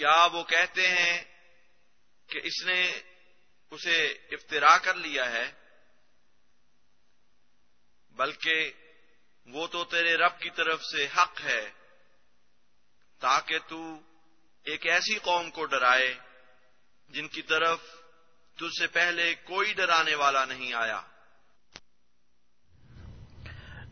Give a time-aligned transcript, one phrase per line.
[0.00, 1.24] کیا وہ کہتے ہیں
[2.26, 2.92] کہ اس نے
[3.70, 5.52] اسے افطرا کر لیا ہے؟
[8.16, 8.72] بلکہ
[9.46, 11.70] وہ تو تیرے رب کی طرف سے حق ہے،
[13.20, 13.94] تاکہ تو
[14.64, 16.14] ایک ایسی قوم کو ڈرائے
[17.08, 17.78] جن کی طرف
[18.56, 21.00] تجھ سے پہلے کوئی ڈرانے والا نہیں آیا۔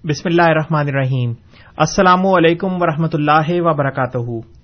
[0.04, 1.34] بسم اللہ الرحمن الرحیم۔
[1.76, 4.57] السلام علیکم ورحمۃ اللہ وبرکاتہ۔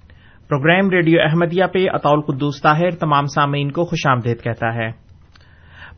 [0.49, 4.91] پروگرام ریڈیو احمدیہ پہ اطول قدوس طاہر تمام سامعین کو خوش آمدید کہتا ہے۔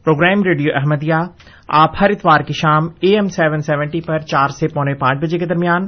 [0.05, 1.15] پروگرام ریڈیو احمدیہ
[1.69, 5.39] آپ ہر اتوار کی شام اے ایم سیون سیونٹی پر چار سے پونے پانچ بجے
[5.39, 5.83] کے درمیان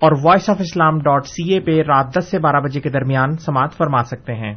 [0.00, 3.36] اور voice of Islam dot C A پہ رات دس سے بارہ بجے کے درمیان
[3.36, 4.54] سماعت فرما سکتے ہیں۔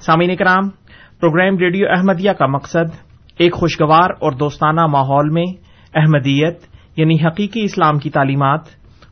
[0.00, 0.68] سامعین کرام
[1.20, 2.96] پروگرام ریڈیو احمدیہ کا مقصد
[3.38, 5.44] ایک خوشگوار اور دوستانہ ماحول میں
[5.94, 6.58] احمدیت
[6.96, 8.60] یعنی حقیقی اسلام کی تعلیمات،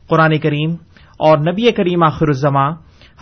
[0.07, 0.71] قرآن کریم
[1.19, 2.71] اور نبی کریم آخر الزماں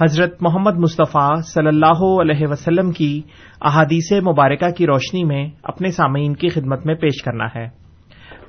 [0.02, 3.22] حضرت محمد مصطفیٰ صلی اللہ علیہ وسلم کی
[3.62, 7.68] احادیث مبارکہ کی روشنی میں اپنے سامعین کی خدمت میں پیش کرنا ہے۔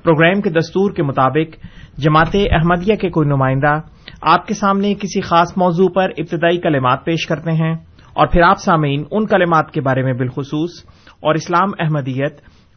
[0.03, 1.55] پروگرام کے دستور کے مطابق
[1.97, 3.79] جماعت احمدیہ کے کوئی نمائندہ
[4.21, 7.75] آپ کے سامنے کسی خاص موضوع پر ابتدائی کلمات پیش کرتے ہیں
[8.13, 10.69] اور پھر آپ سامعین ان کلمات کے بارے میں بالخصوص
[11.13, 12.33] اور اسلام احمدیت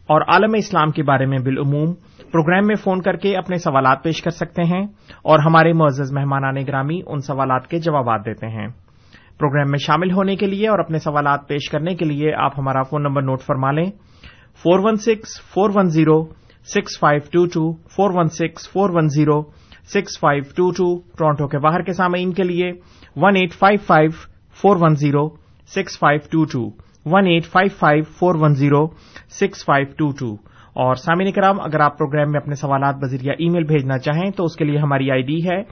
[0.07, 1.95] اور عالم اسلام کے بارے میں بالعموم
[2.33, 4.87] پروگرام میں فون کر کے اپنے سوالات پیش کر سکتے ہیں
[5.25, 8.69] اور ہمارے معزز مہمانان گرامی ان سوالات کے جوابات دیتے ہیں۔
[9.39, 12.83] پروگرام میں شامل ہونے کے لیے اور اپنے سوالات پیش کرنے کے لیے آپ ہمارا
[12.83, 13.91] فون نمبر نوٹ فرما لیں۔
[14.63, 16.25] Four one six, four one zero,
[16.65, 19.43] six five two two, four one six, four one zero,
[19.85, 22.73] six five two two, Toronto کے باہر کے سامعین کے لیے
[23.17, 24.11] one eight five five,
[24.63, 25.29] four one zero,
[25.67, 26.71] six five two two,
[27.07, 28.87] one eight five five, four one zero,
[29.31, 30.50] six five two two.
[30.75, 34.45] اور سامعین کرام اگر آپ پروگرام میں اپنے سوالات بذریعہ ای میل بھیجنا چاہیں تو
[34.45, 35.63] اس کے لیے ہماری آئی ڈی ہے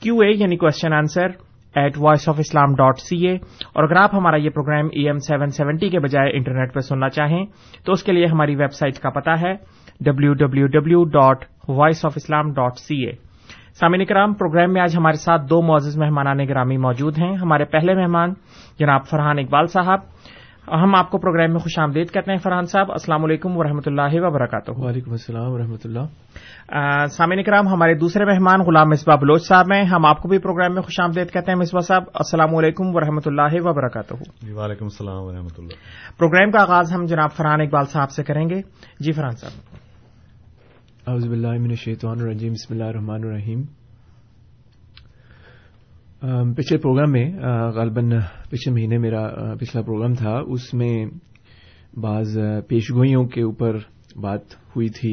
[0.00, 1.26] کیو اے یعنی question answer
[1.74, 3.34] at voice of Islam dot C A
[3.74, 7.08] اور اگر آپ ہمارا یہ programme A M seven seventy کے بجائے انٹرنیٹ پہ سننا
[7.08, 7.44] چاہیں
[7.84, 9.54] تو اس کے لیے ہماری ویب سائٹ کا پتا ہے
[10.00, 13.12] W W W dot voice of Islam dot C A
[13.80, 17.94] سامعین کرام پروگرام میں آج ہمارے ساتھ دو معزز مہمانان گرامی موجود ہیں۔ ہمارے پہلے
[17.94, 18.32] مہمان
[18.78, 19.98] جناب فرحان اقبال صاحب
[20.68, 23.86] ہم آپ کو پروگرام میں خوش آمدید کہتے ہیں فرحان صاحب السلام علیکم و رحمۃ
[23.86, 29.66] اللہ وبرکاتہ۔ وعلیکم السلام ورحمۃ اللہ۔ سامعین کرام ہمارے دوسرے مہمان غلام مصباح بلوچ صاحب
[29.74, 32.96] ہیں۔ ہم آپ کو بھی پروگرام میں خوش آمدید کہتے ہیں مصباح صاحب السلام علیکم
[32.96, 34.14] و رحمۃ اللہ وبرکاتہ۔
[34.54, 38.60] وعلیکم السلام ورحمۃ اللہ۔ پروگرام کا آغاز ہم جناب فرحان اقبال صاحب سے کریں گے۔
[39.00, 39.76] جی فرحان صاحب۔
[41.06, 43.81] اعوذ باللہ من الشیطان الرجیم بسم اللہ الرحمن الرحیم۔
[46.22, 47.24] پچھلے پروگرام میں
[47.74, 48.10] غالباً
[48.50, 49.22] پچھلے مہینے میرا
[49.60, 51.04] پچھلا پروگرام تھا، اس میں
[52.02, 52.38] بعض
[52.68, 53.76] پیشگوئیوں کے اوپر
[54.22, 55.12] بات ہوئی تھی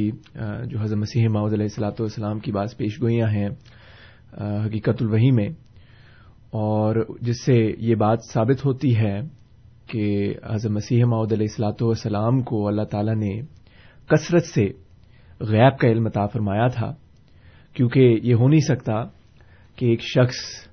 [0.70, 3.48] جو حضرت مسیح معود علیہ السلاۃ والسلام کی بعض پیشگوئیاں ہیں
[4.66, 5.48] حقیقت الوحی میں۔
[6.52, 9.20] اور جس سے یہ بات ثابت ہوتی ہے
[9.90, 13.40] کہ حضرت مسیح معود علیہ السلاۃ والسلام کو اللہ تعالی نے
[14.10, 14.68] کثرت سے
[15.42, 16.94] غیب کا علم عطا فرمایا تھا،
[17.76, 19.04] کیونکہ یہ ہو نہیں سکتا
[19.78, 20.69] کہ ایک شخص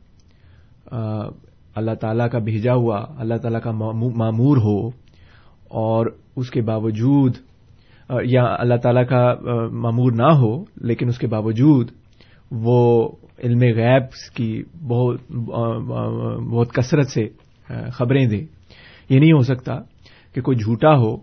[0.91, 4.87] اللہ تعالیٰ کا بھیجا ہوا، اللہ تعالیٰ کا معمور ہو
[5.81, 6.07] اور
[6.37, 7.37] اس کے باوجود
[8.25, 9.23] یا اللہ تعالیٰ کا
[9.73, 11.91] معمور نہ ہو، لیکن اس کے باوجود
[12.51, 13.09] وہ
[13.45, 15.33] علم غیب کی بہت
[16.51, 17.27] بہت کثرت سے
[17.93, 18.45] خبریں دے۔
[19.11, 19.79] یہ نہیں ہو سکتا
[20.35, 21.15] کہ کوئی جھوٹا ہو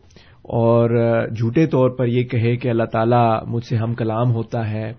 [0.60, 0.89] اور
[1.30, 4.92] جھوٹے طور پر یہ کہے کہ اللہ تعالیٰ مجھ سے ہم کلام ہوتا ہے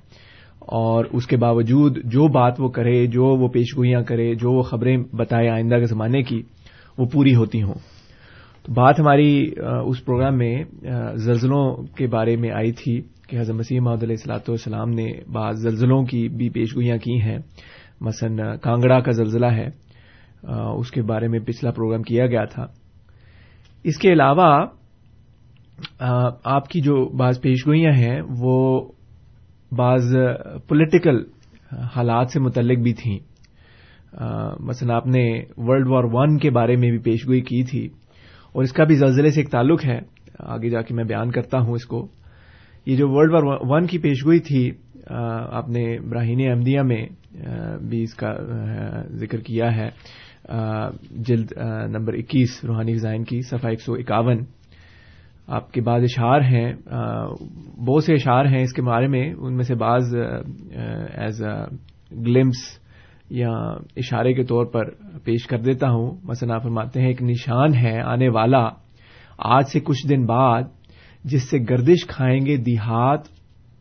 [0.67, 4.97] اور اس کے باوجود جو بات وہ کرے، جو وہ پیشگوئیاں کرے، جو وہ خبریں
[5.13, 6.43] بتائے آئندہ کے زمانے کی،
[6.99, 7.75] وہ پوری ہوتی ہوں۔
[8.63, 9.51] تو بات ہماری
[9.87, 10.55] اس پروگرام میں
[11.15, 11.65] زلزلوں
[11.97, 16.05] کے بارے میں آئی تھی کہ حضرت مسیح محمد علیہ السلاۃ والسلام نے بعض زلزلوں
[16.05, 17.39] کی بھی پیشگوئیاں کی ہیں۔
[18.01, 19.69] مثلا کانگڑا کا زلزلہ ہے
[20.79, 22.67] اس کے بارے میں پچھلا پروگرام کیا گیا تھا۔
[23.85, 24.67] اس کے علاوہ
[26.45, 28.89] آپ کی جو بعض پیشگوئیاں ہیں، وہ
[29.77, 30.17] بعض
[30.69, 31.23] پولیٹیکل
[31.97, 33.19] حالات سے متعلق بھی تھیں۔
[34.61, 37.87] مثلا آپ نے ورلڈ وار ون کے بارے میں بھی پیشگوئی کی تھی
[38.53, 39.99] اور اس کا بھی زلزلے سے ایک تعلق ہے۔
[40.39, 42.07] آگے جا کے میں بیان کرتا ہوں اس کو۔
[42.87, 44.71] یہ جو ورلڈ وار ون کی پیشگوئی تھی
[45.51, 47.07] آپ نے براہین احمدیہ میں
[47.89, 48.33] بھی اس کا
[49.11, 49.89] ذکر کیا ہے۔
[51.11, 51.53] جلد
[51.89, 54.39] نمبر اکیس، روحانی ڈیزائن کی، صفحہ ایک سو اکاون۔
[55.47, 56.73] آپ کے بعض اشعار ہیں
[57.79, 60.15] بہت سے اشعار ہیں اس کے بارے میں، ان میں سے بعض
[61.15, 62.57] ایز اے گلمس
[63.31, 63.51] یا
[63.97, 64.91] اشارے کے طور پر
[65.25, 68.69] پیش کر دیتا ہوں۔ مثلا فرماتے ہیں، ایک نشان ہے آنے والا،
[69.39, 70.63] آج سے کچھ دن بعد،
[71.25, 73.21] جس سے گردش کھائیں گے دیہات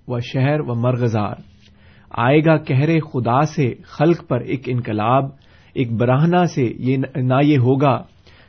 [0.08, 1.36] و شہر و مرغزار۔
[2.18, 5.24] آئے گا کہرے خدا سے، خلق پر ایک انقلاب،
[5.74, 8.04] ایک براہنا سے یہ، نہ یہ ہوگا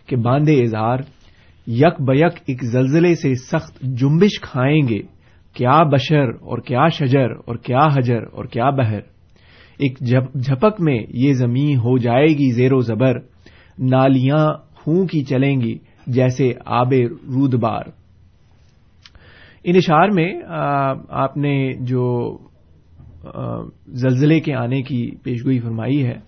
[0.07, 0.99] کہ باندھے اظہار۔
[1.66, 5.00] یک بیک ایک زلزلے سے سخت جنبش کھائیں گے۔
[5.54, 9.00] کیا بشر اور کیا شجر اور کیا حجر اور کیا بہر۔
[9.78, 9.99] ایک
[10.42, 13.18] جھپک میں یہ زمین ہو جائے گی زیر و زبر۔
[13.78, 15.75] نالیاں خوں کی چلیں گی
[16.06, 17.85] جیسے آب رود بار
[19.64, 20.33] ان اشار میں
[21.09, 22.38] آپ نے جو
[23.92, 26.18] زلزلے کے آنے کی پیشگوئی فرمائی ہے،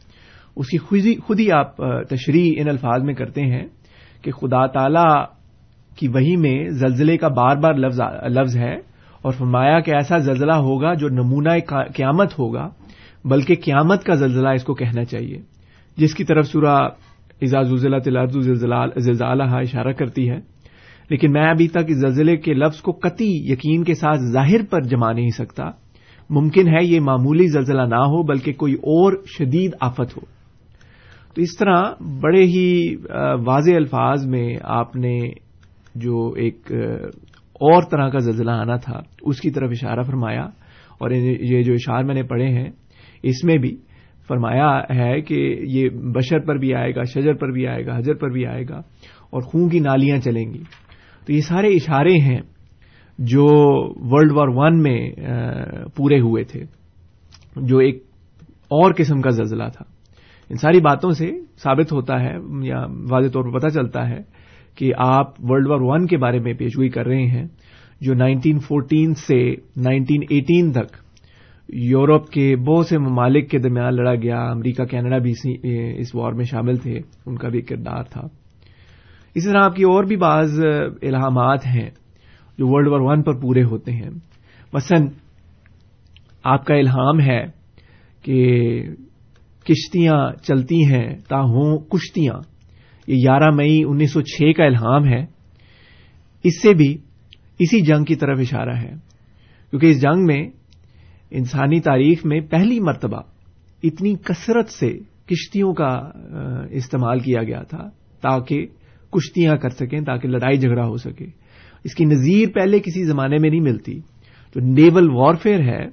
[0.57, 1.77] اس کی خود ہی آپ
[2.09, 3.67] تشریح ان الفاظ میں کرتے ہیں۔
[4.27, 5.25] کہ خدا تعالی
[5.99, 7.75] کی وہی میں زلزلے کا بار بار
[8.29, 8.75] لفظ ہے
[9.23, 11.49] اور فرمایا کہ ایسا زلزلہ ہوگا جو نمونہ
[11.95, 12.69] قیامت ہوگا،
[13.25, 15.39] بلکہ قیامت کا زلزلہ اس کو کہنا چاہیے،
[15.97, 16.89] جس کی طرف سورہ
[17.43, 17.69] اعزاز
[18.97, 20.41] زلزالہ اشارہ کرتی ہے۔
[21.11, 24.81] لیکن میں ابھی تک اس زلزلے کے لفظ کو قطعی یقین کے ساتھ ظاہر پر
[24.81, 25.65] جما نہیں سکتا۔
[26.31, 30.21] ممکن ہے یہ معمولی زلزلہ نہ ہو، بلکہ کوئی اور شدید آفت ہو۔
[31.37, 31.83] تو اس طرح
[32.21, 32.95] بڑے ہی
[33.47, 35.19] واضح الفاظ میں آپ نے
[35.95, 36.71] جو ایک
[37.61, 40.43] اور طرح کا زلزلہ آنا تھا، اس کی طرف اشارہ فرمایا
[40.99, 42.71] اور یہ جو اشار میں نے پڑھے ہیں،
[43.23, 43.77] اس میں بھی
[44.29, 48.15] فرمایا ہے کہ یہ بشر پر بھی آئے گا، شجر پر بھی آئے گا، حجر
[48.15, 48.79] پر بھی آئے گا
[49.31, 50.63] اور خون کی نالیاں چلیں گی۔
[51.27, 52.41] تو یہ سارے اشارے ہیں
[53.19, 53.45] جو
[54.11, 55.01] ورلڈ وار ون میں
[55.97, 56.65] پورے ہوئے تھے،
[57.57, 58.03] جو ایک
[58.71, 59.85] اور قسم کا زلزلہ تھا۔
[60.51, 61.31] ان ساری باتوں سے
[61.63, 64.19] ثابت ہوتا ہے یا واضح طور پر پتہ چلتا ہے
[64.75, 67.45] کہ آپ ورلڈ وار ون کے بارے میں پیشگوئی کر رہے ہیں،
[68.01, 69.39] جو نائنٹین فورٹین سے
[69.77, 70.97] نائنٹین ایٹین تک
[71.69, 75.33] یورپ کے بہت سے ممالک کے درمیان لڑا گیا، امریکہ، کینیڈا بھی
[75.99, 78.21] اس وار میں شامل تھے، ان کا بھی کردار تھا۔
[79.35, 80.59] اسی طرح آپ کی اور بھی بعض
[81.03, 81.91] الہامات ہیں
[82.59, 84.11] جو ورلڈ وار ون پر پورے ہوتے ہیں۔
[84.73, 84.99] مثلا
[86.45, 87.45] آپ کا الہام ہے
[88.23, 88.39] کہ
[89.69, 92.35] کشتیاں چلتی ہیں تا ہوں کشتیاں۔
[93.07, 95.25] یہ گیارہ مئی انیس سو چھ کا الہام ہے۔
[96.45, 96.97] اس سے بھی
[97.59, 98.93] اسی جنگ کی طرف اشارہ ہے۔
[99.71, 100.49] کیونکہ اس جنگ میں
[101.31, 103.21] انسانی تاریخ میں پہلی مرتبہ
[103.83, 106.11] اتنی کثرت سے کشتیوں کا
[106.71, 107.89] استعمال کیا گیا تھا
[108.23, 108.67] تاکہ
[109.13, 111.27] کشتیاں کر سکیں، تاکہ لڑائی جھگڑا ہو سکے۔
[111.85, 114.01] اس کی نظیر پہلے کسی زمانے میں نہیں ملتی۔
[114.55, 115.87] جو نیول وارفیئر ہے،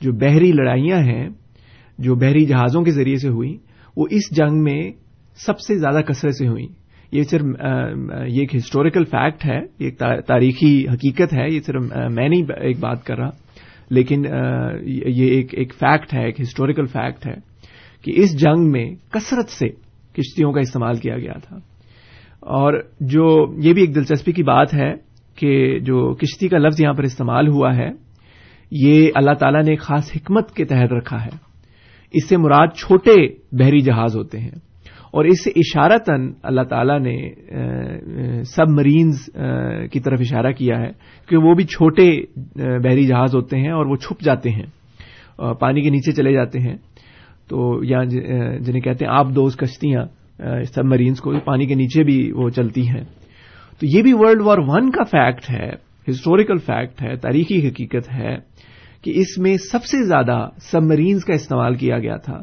[0.00, 1.28] جو بحری لڑائیاں ہیں
[1.98, 3.56] جو بحری جہازوں کے ذریعے سے ہوئی
[3.96, 4.92] وہ اس جنگ میں
[5.36, 6.66] سب سے زیادہ کثرت سے ہوئی
[7.12, 7.42] یہ صرف
[8.28, 13.04] یہ ایک ہسٹوریکل فیکٹ ہے ایک تاریخی حقیقت ہے، یہ صرف میں نہیں ایک بات
[13.04, 13.30] کر رہا۔
[13.90, 14.24] لیکن
[14.86, 17.34] یہ ایک ایک فیکٹ ہے، ایک ہسٹوریکل فیکٹ ہے
[18.02, 19.68] کہ اس جنگ میں کثرت سے
[20.12, 21.56] کشتیوں کا استعمال کیا گیا تھا۔
[22.40, 24.94] اور جو، یہ بھی ایک دلچسپی کی بات ہے
[25.36, 27.90] کہ جو کشتی کا لفظ یہاں پر استعمال ہوا ہے،
[28.70, 31.53] یہ اللہ تعالیٰ نے ایک خاص حکمت کے تحت رکھا ہے۔
[32.14, 34.50] اس سے مراد چھوٹے بحری جہاز ہوتے ہیں۔
[35.12, 37.30] اور اس سے اشارتاً اللہ تعالیٰ نے
[38.44, 39.30] سب مرینز
[39.92, 40.90] کی طرف اشارہ کیا ہے
[41.28, 42.20] کہ وہ بھی چھوٹے
[42.56, 44.66] بحری جہاز ہوتے ہیں اور وہ چھپ جاتے ہیں
[45.60, 46.76] پانی کے نیچے چلے جاتے ہیں۔
[47.48, 48.04] تو یہاں
[48.60, 50.04] جنہیں کہتے ہیں آپ دوز کشتیاں
[50.62, 53.04] سب مرینز کو، پانی کے نیچے بھی وہ چلتی ہیں۔
[53.80, 55.70] تو یہ بھی ورلڈ وار ون کا فیکٹ ہے،
[56.10, 58.36] ہسٹوریکل فیکٹ ہے، تاریخی حقیقت ہے۔
[59.04, 62.40] کہ اس میں سب سے زیادہ سب مرینز کا استعمال کیا گیا تھا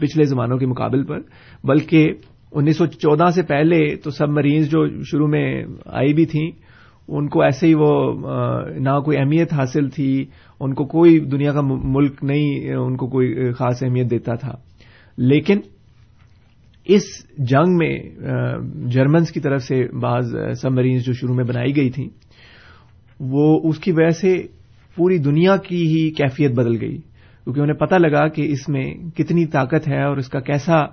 [0.00, 1.20] پچھلے زمانوں کے مقابل پر،
[1.64, 2.12] بلکہ
[2.52, 6.50] انیس سو چودہ سے پہلے تو سب مرینز جو شروع میں آئی بھی تھیں،
[7.08, 7.90] ان کو ایسے ہی وہ
[8.78, 10.24] نہ کوئی اہمیت حاصل تھی،
[10.60, 14.52] ان کو کوئی دنیا کا ملک نہیں، ان کو کوئی خاص اہمیت دیتا تھا۔
[15.18, 15.60] لیکن
[16.86, 17.02] اس
[17.38, 17.98] جنگ میں
[18.88, 22.08] جرمنز کی طرف سے بعض سب مرینز جو شروع میں بنائی گئی تھیں،
[23.20, 24.61] وہ اس کی وجہ سے
[24.96, 28.84] پوری دنیا کی ہی کیفیت بدل گئی، کیونکہ انہیں پتہ لگا کہ اس میں
[29.16, 30.84] کتنی طاقت ہے اور اس کا کیسا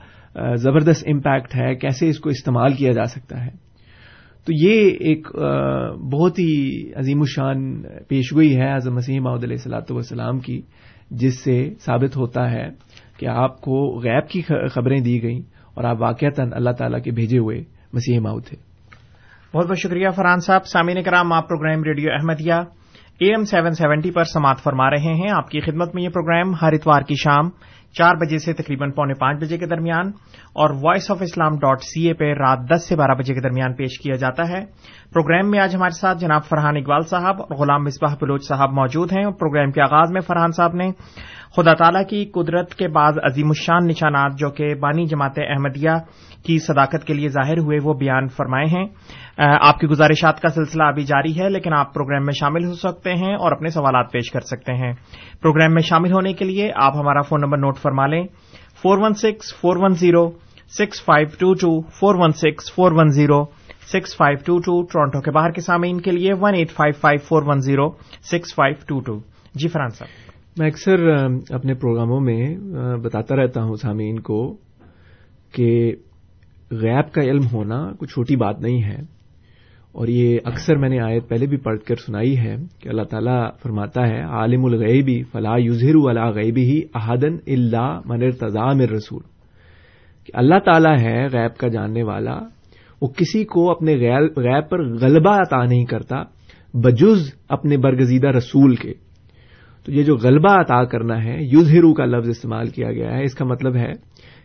[0.55, 3.49] زبردست امپیکٹ ہے، کیسے اس کو استعمال کیا جا سکتا ہے۔
[4.47, 5.27] تو یہ ایک
[6.11, 10.61] بہت ہی عظیم الشان پیشگوئی ہے اعظم مسیح محدود علیہ السلاۃ والسلام کی،
[11.11, 12.67] جس سے ثابت ہوتا ہے
[13.19, 14.41] کہ آپ کو غیب کی
[14.71, 15.39] خبریں دی گئیں
[15.73, 17.59] اور آپ واقعتاً اللہ تعالیٰ کے بھیجے ہوئے
[17.93, 18.57] مسیح ماؤ تھے۔
[19.53, 22.61] بہت بہت شکریہ فرحان صاحب، سامعین کرام، آپ programme radio Ahmadiyya
[23.19, 26.53] A M seven seventy پر سماعت فرما رہے ہیں۔ آپ کی خدمت میں یہ پروگرام
[26.61, 27.49] ہر اتوار کی شام
[27.97, 30.07] چار بجے سے تقریباً پونے پانچ بجے کے درمیان
[30.53, 33.73] اور voice of Islam dot C A پہ رات دس سے بارہ بجے کے درمیان
[33.73, 34.65] پیش کیا جاتا ہے۔
[35.13, 39.11] پروگرام میں آج ہمارے ساتھ جناب فرحان اقبال صاحب اور غلام مصباح بلوچ صاحب موجود
[39.11, 40.91] ہیں۔ اور پروگرام کے آغاز میں فرحان صاحب نے
[41.55, 45.89] خدا تعالی کی قدرت کے بعض عظیم الشان نشانات جو کہ بانی جماعت احمدیہ
[46.45, 48.85] کی صداقت کے لیے ظاہر ہوئے وہ بیان فرمائے ہیں۔
[49.37, 53.13] آپ کی گزارشات کا سلسلہ ابھی جاری ہے، لیکن آپ پروگرام میں شامل ہو سکتے
[53.13, 54.93] ہیں اور اپنے سوالات پیش کر سکتے ہیں۔
[55.41, 58.23] پروگرام میں شامل ہونے کے لیے آپ ہمارا فون نمبر نوٹ فرما لیں۔
[58.81, 60.29] Four one six, four one zero,
[60.77, 63.45] six five two two, four one six, four one zero,
[63.93, 67.25] six five two two Toronto کے باہر کے سامعین کے لیے one eight five five
[67.27, 67.89] four one zero,
[68.23, 69.19] six five two two.
[69.55, 71.07] جی فرحان صاحب۔ میں اکثر
[71.49, 72.57] اپنے پروگراموں میں
[73.03, 74.57] بتاتا رہتا ہوں سامعین کو
[75.53, 75.95] کہ
[76.71, 79.19] غیب کا علم ہونا کوئی چھوٹی بات نہیں ہے۔
[79.91, 83.49] اور یہ اکثر میں نے آیت پہلے بھی پڑھ کر سنائی ہے کہ اللہ تعالیٰ
[83.63, 89.21] فرماتا ہے، عالم الغیبی فلاح یوزر اللہ غیبی ہی احدن اللہ من ارتضام رسول۔
[90.25, 92.39] کہ اللہ تعالیٰ ہے غیب کا جاننے والا،
[93.01, 96.23] وہ کسی کو اپنے غیب پر غلبہ عطا نہیں کرتا،
[96.73, 99.08] بجز اپنے برگزیدہ رسول کے۔
[99.89, 103.35] تو یہ جو غلبہ عطا کرنا ہے یوزہرو کا لفظ استعمال کیا گیا ہے، اس
[103.35, 103.91] کا مطلب ہے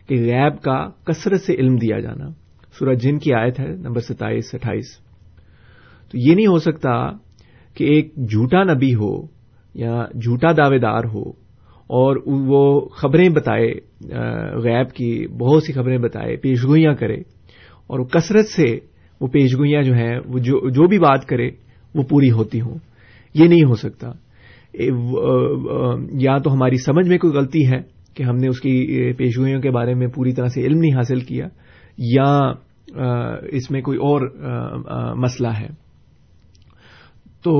[0.07, 2.29] کہ غیب کا کثرت سے علم دیا جانا۔
[2.79, 4.97] سورج جن کی آیت ہے، نمبر ستائیس، اٹھائیس۔
[6.11, 7.11] تو یہ نہیں ہو سکتا
[7.75, 9.21] کہ ایک جھوٹا نبی ہو
[9.73, 11.29] یا جھوٹا دعوے دار ہو
[11.87, 13.73] اور وہ خبریں بتائے
[14.57, 17.17] غیب کی بہت سی خبریں بتائے، پیشگوئیاں کرے
[17.87, 18.79] اور کثرت سے
[19.21, 21.49] وہ پیشگوئیاں جو ہیں، وہ جو بھی بات کرے،
[21.95, 22.77] وہ پوری ہوتی ہوں۔
[23.33, 24.11] یہ نہیں ہو سکتا۔
[26.21, 27.79] یا تو ہماری سمجھ میں کوئی غلطی ہے
[28.13, 31.19] کہ ہم نے اس کی پیشگوئیوں کے بارے میں پوری طرح سے علم نہیں حاصل
[31.19, 31.47] کیا،
[31.97, 32.31] یا
[33.51, 34.21] اس میں کوئی اور
[35.15, 35.67] مسئلہ ہے۔
[37.43, 37.53] تو،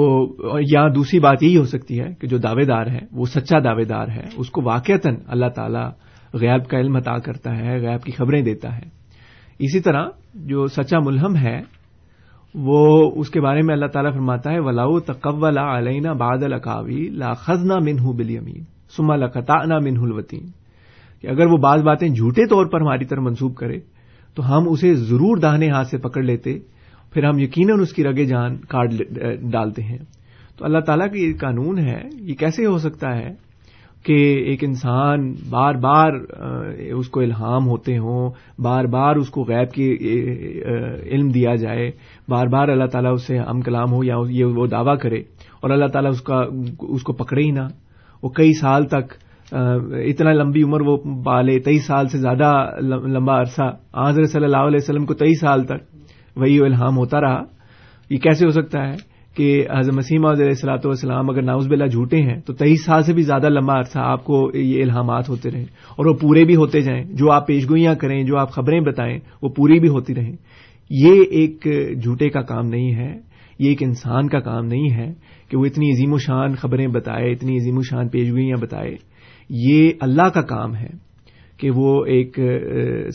[0.72, 3.84] یا دوسری بات یہی ہو سکتی ہے کہ جو دعوے دار ہے، وہ سچا دعوے
[3.84, 5.84] دار ہے، اس کو واقعتاً اللہ تعالی
[6.34, 8.88] غیب کا علم عطا کرتا ہے غیب کی خبریں دیتا ہے۔
[9.60, 11.60] اسی طرح جو سچا ملہم ہے
[12.56, 17.34] وہ اس کے بارے میں اللہ تعالیٰ فرماتا ہے ولاؤ تقول علینا باد القاوی لا
[17.34, 18.64] خزنا منہ بل امین
[18.98, 20.46] سما لقتا منہ الوطین
[21.22, 23.80] کہ اگر وہ بعض باتیں جھوٹے طور پر ہماری طرف منسوب کرے
[24.36, 26.60] تو ہم اسے ضرور داہنے ہاتھ سے پکڑ لیتے،
[27.14, 28.92] پھر ہم یقیناً اس کی رگے جان کاٹ
[29.52, 29.98] ڈالتے ہیں۔
[30.58, 33.45] تو اللہ تعالیٰ کا یہ قانون ہے، یہ کیسے ہو سکتا ہے؟
[34.06, 34.14] کہ
[34.48, 36.12] ایک انسان بار بار
[36.98, 38.30] اس کو الہام ہوتے ہوں،
[38.62, 39.88] بار بار اس کو غیب کی
[41.12, 41.90] علم دیا جائے،
[42.30, 45.20] بار بار اللہ تعالیٰ اس سے ہم کلام ہو یا یہ وہ دعویٰ کرے
[45.62, 46.42] اور اللہ تعالیٰ اس کا،
[46.90, 47.68] اس کو پکڑے ہی نہ۔
[48.24, 49.14] وہ کئی سال تک
[49.52, 52.52] اتنا لمبی عمر وہ پالے، تیئیس سال سے زیادہ
[53.08, 55.82] لمبا عرصہ۔ آضر صلی اللہ علیہ وسلم کو تیئیس سال تک
[56.36, 57.42] وہی الہام ہوتا رہا۔
[58.10, 62.18] یہ کیسے ہو سکتا ہے؟ کہ حضرت مسیمہ علیہ السلاۃ والسلام اگر ناؤز بلا جھوٹے
[62.18, 65.64] ہیں تو تیئیس سال سے بھی زیادہ لمبا عرصہ آپ کو یہ الہامات ہوتے رہیں
[65.64, 69.50] اور وہ پورے بھی ہوتے جائیں۔ جو آپ پیشگوئیاں کریں، جو آپ خبریں بتائیں، وہ
[69.50, 70.36] پوری بھی ہوتی رہیں۔
[70.90, 71.68] یہ ایک
[72.04, 73.20] جھوٹے کا کام نہیں ہے۔
[73.60, 75.14] یہ ایک انسان کا کام نہیں ہے
[75.50, 78.96] کہ وہ اتنی عظیم و شان خبریں بتائے، اتنی عظیم و شان پیشگوئیاں بتائے۔
[79.50, 80.90] یہ اللہ کا کام ہے
[81.58, 82.40] کہ وہ ایک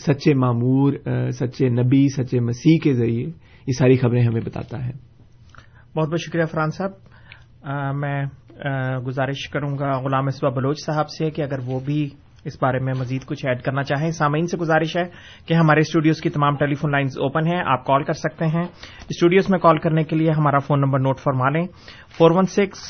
[0.07, 0.93] سچے معمور
[1.31, 3.25] سچے نبی، سچے مسیح کے ذریعے
[3.67, 5.10] یہ ساری خبریں ہمیں بتاتا ہے۔
[5.97, 6.91] بہت بہت شکریہ فرحان صاحب۔
[7.95, 8.25] میں
[9.07, 12.09] گزارش کروں گا غلام اسبا بلوچ صاحب سے کہ اگر وہ بھی
[12.45, 15.03] اس بارے میں مزید کچھ ایڈ کرنا چاہیں۔ سامعین سے گزارش ہے
[15.47, 18.65] کہ ہمارے اسٹوڈیوز کی تمام ٹیلی فون لائنز اوپن ہیں، آپ کال کر سکتے ہیں۔
[19.09, 21.67] اسٹوڈیوز میں کال کرنے کے لیے ہمارا فون نمبر نوٹ فرما لیں۔
[22.19, 22.81] Four one six,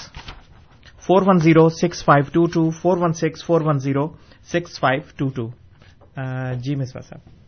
[1.06, 4.06] four one zero, six five two two, four one six, four one zero,
[4.52, 5.48] six five two two.
[6.54, 7.39] جی مصباح صاحب۔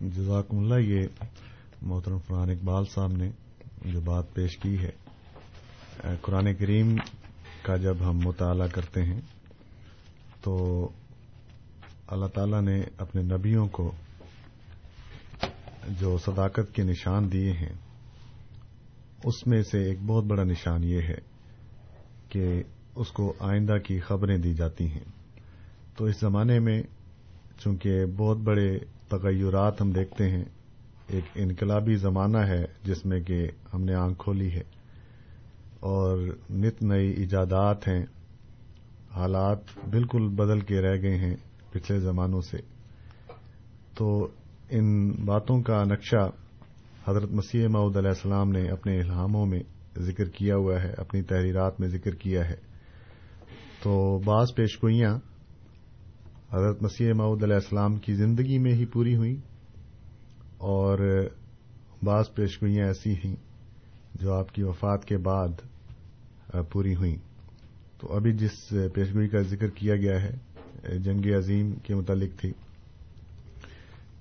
[0.00, 1.06] جزاکم اللہ، یہ
[1.82, 3.30] محترم فرحان اقبال صاحب نے
[3.84, 4.90] جو بات پیش کی ہے۔
[6.20, 6.96] قرآن کریم
[7.62, 9.20] کا جب ہم مطالعہ کرتے ہیں،
[10.40, 10.84] تو
[12.06, 13.92] اللہ تعالی نے اپنے نبیوں کو
[16.00, 17.72] جو صداقت کے نشان دیے ہیں،
[19.24, 21.18] اس میں سے ایک بہت بڑا نشان یہ ہے
[22.28, 22.62] کہ
[22.94, 25.04] اس کو آئندہ کی خبریں دی جاتی ہیں۔
[25.96, 26.82] تو اس زمانے میں
[27.58, 28.78] چونکہ بہت بڑے
[29.10, 30.44] تغیرات ہم دیکھتے ہیں۔
[31.06, 34.62] ایک انقلابی زمانہ ہے جس میں کہ ہم نے آنکھ کھولی ہے
[35.80, 36.18] اور
[36.50, 38.06] نت نئی ایجادات ہیں۔
[39.10, 39.58] حالات
[39.90, 41.36] بالکل بدل کے رہ گئے ہیں
[41.72, 42.56] پچھلے زمانوں سے۔
[43.94, 44.28] تو
[44.70, 46.30] ان باتوں کا نقشہ
[47.08, 49.60] حضرت مسیح معود علیہ السلام نے اپنے الہاموں میں
[49.98, 52.56] ذکر کیا ہوا ہے، اپنی تحریرات میں ذکر کیا ہے۔
[53.82, 55.29] تو بعض پیشگوئیاں
[56.52, 59.36] حضرت مسیح معود علیہ السلام کی زندگی میں ہی پوری ہوئی
[60.58, 60.98] اور
[62.02, 63.36] بعض پیشگوئیاں ایسی ہیں
[64.14, 65.48] جو آپ کی وفات کے بعد
[66.72, 67.16] پوری ہوئیں
[67.98, 70.30] تو ابھی جس پیشگوئی کا ذکر کیا گیا ہے،
[70.98, 72.52] جنگ عظیم کے متعلق تھی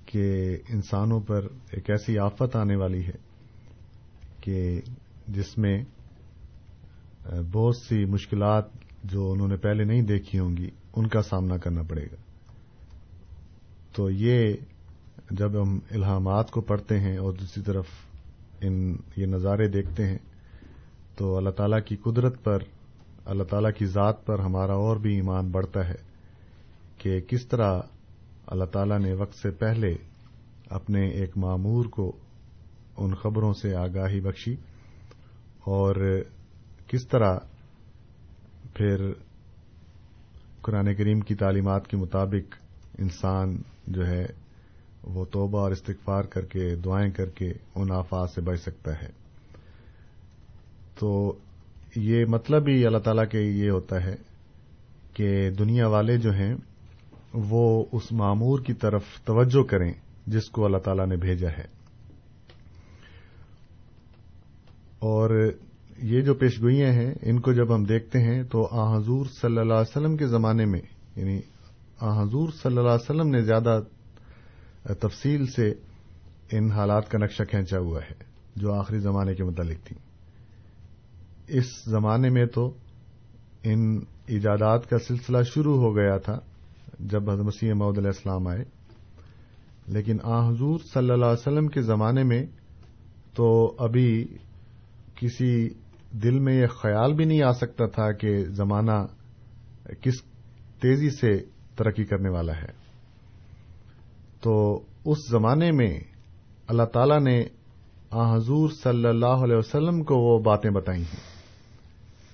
[0.05, 3.17] کہ انسانوں پر ایک ایسی آفت آنے والی ہے
[4.41, 4.81] کہ
[5.27, 5.83] جس میں
[7.51, 8.65] بہت سی مشکلات
[9.03, 12.15] جو انہوں نے پہلے نہیں دیکھی ہوں گی ان کا سامنا کرنا پڑے گا۔
[13.95, 14.53] تو یہ
[15.31, 17.85] جب ہم الہامات کو پڑھتے ہیں اور دوسری طرف
[18.61, 20.17] ان یہ نظارے دیکھتے ہیں،
[21.15, 22.57] تو اللہ تعالیٰ کی قدرت پر،
[23.25, 25.95] اللہ تعالیٰ کی ذات پر ہمارا اور بھی ایمان بڑھتا ہے
[26.97, 27.81] کہ کس طرح
[28.47, 29.95] اللہ تعالیٰ نے وقت سے پہلے
[30.69, 32.11] اپنے ایک معمور کو
[32.97, 34.53] ان خبروں سے آگاہی بخشی
[35.65, 36.21] اور
[36.87, 37.37] کس طرح
[38.73, 39.11] پھر
[40.61, 42.55] قرآن کریم کی تعلیمات کے مطابق
[42.97, 44.25] انسان جو ہے
[45.03, 49.09] وہ توبہ اور استغفار کر کے، دعائیں کر کے ان آفات سے بچ سکتا ہے۔
[50.99, 51.37] تو
[51.95, 54.15] یہ مطلب ہی اللہ تعالیٰ کے یہ ہوتا ہے
[55.13, 56.55] کہ دنیا والے جو ہیں
[57.33, 59.93] وہ اس معمور کی طرف توجہ کریں
[60.27, 61.65] جس کو اللہ تعالیٰ نے بھیجا ہے۔
[64.99, 65.51] اور
[66.01, 69.73] یہ جو پیشگوئیاں ہیں، ان کو جب ہم دیکھتے ہیں تو آ حضور صلی اللہ
[69.73, 70.79] علیہ وسلم کے زمانے میں
[71.15, 71.39] یعنی
[71.99, 73.79] آ حضور صلی اللہ علیہ وسلم نے زیادہ
[74.83, 75.73] تفصیل سے
[76.51, 78.23] ان حالات کا نقشہ کھینچا ہوا ہے،
[78.55, 79.99] جو آخری زمانے کے متعلق تھیں۔
[81.47, 82.73] اس زمانے میں تو
[83.63, 86.39] ان ایجادات کا سلسلہ شروع ہو گیا تھا،
[86.99, 88.63] جب حضرت مسیح محدود علیہ السلام آئے۔
[89.87, 92.45] لیکن آ حضور صلی اللہ علیہ وسلم کے زمانے میں
[93.35, 94.25] تو ابھی
[95.15, 95.69] کسی
[96.11, 99.05] دل میں یہ خیال بھی نہیں آ سکتا تھا کہ زمانہ
[100.01, 100.21] کس
[100.81, 101.43] تیزی سے
[101.75, 102.79] ترقی کرنے والا ہے۔
[104.41, 105.99] تو اس زمانے میں
[106.67, 107.43] اللہ تعالی نے
[108.09, 111.39] آ حضور صلی اللہ علیہ وسلم کو وہ باتیں بتائی ہیں۔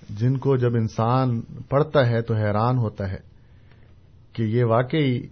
[0.10, 3.20] جن کو جب انسان پڑھتا ہے تو حیران ہوتا ہے
[4.34, 5.28] کہ یہ واقعی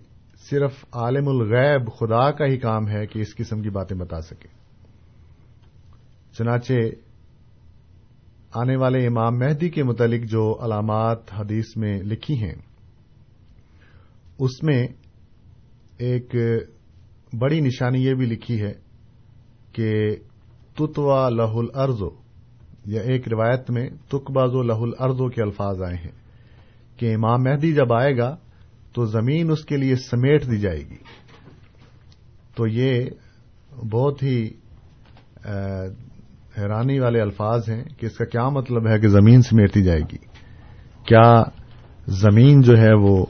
[0.50, 4.48] صرف عالم الغیب خدا کا ہی کام ہے کہ اس قسم کی باتیں بتا سکے۔
[6.38, 6.74] چنانچہ
[8.54, 12.56] آنے والے امام مہدی کے متعلق جو علامات حدیث میں لکھی ہیں،
[14.40, 14.88] اس میں
[15.98, 16.36] ایک
[17.34, 18.74] بڑی نشانی یہ بھی لکھی ہے
[19.72, 19.90] کہ
[20.76, 22.02] تتوا لہ الارض،
[22.86, 26.12] یا ایک روایت میں تکباز و لہ الارض کے الفاظ آئے ہیں
[26.98, 28.36] کہ امام مہدی جب آئے گا
[28.94, 30.98] تو زمین اس کے لیے سمیٹ دی جائے گی۔
[32.56, 33.06] تو یہ
[33.92, 34.38] بہت ہی
[36.58, 40.18] حیرانی والے الفاظ ہیں کہ اس کا کیا مطلب ہے کہ زمین سمیٹتی جائے گی؟
[41.06, 41.44] کیا
[42.08, 43.26] زمین جو ہے وہ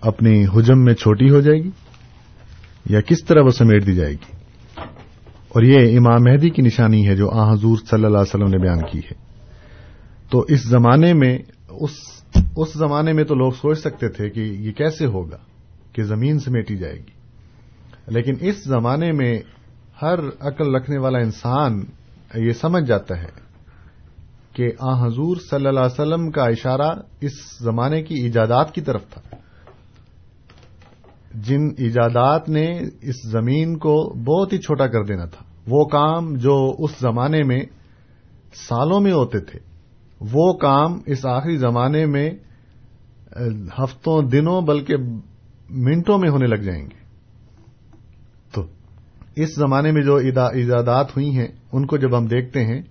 [0.00, 1.70] اپنی حجم میں چھوٹی ہو جائے گی؟
[2.86, 4.36] یا کس طرح وہ سمیٹ دی جائے گی؟
[5.48, 8.58] اور یہ امام مہدی کی نشانی ہے جو آ حضور صلی اللہ علیہ وسلم نے
[8.58, 9.14] بیان کی ہے۔
[10.30, 11.90] تو اس زمانے میں، اس
[12.56, 15.38] اس زمانے میں تو لوگ سوچ سکتے تھے کہ یہ کیسے ہوگا
[15.92, 17.16] کہ زمین سمیٹی جائے گی؟
[18.08, 19.38] لیکن اس زمانے میں
[20.02, 21.80] ہر عقل رکھنے والا انسان
[22.34, 23.46] یہ سمجھ جاتا ہے
[24.52, 29.02] کہ آ حضور صلی اللہ علیہ وسلم کا اشارہ اس زمانے کی ایجادات کی طرف
[29.10, 29.36] تھا۔
[31.34, 36.76] جن ایجادات نے اس زمین کو بہت ہی چھوٹا کر دینا تھا۔ وہ کام جو
[36.78, 37.60] اس زمانے میں
[38.54, 39.58] سالوں میں ہوتے تھے،
[40.20, 42.30] وہ کام اس آخری زمانے میں،
[43.78, 44.96] ہفتوں دنوں بلکہ
[45.70, 47.05] منٹوں میں ہونے لگ جائیں گے۔
[49.36, 52.82] اس زمانے میں جو ایجادات ہوئی ہیں، ان کو جب ہم دیکھتے ہیں،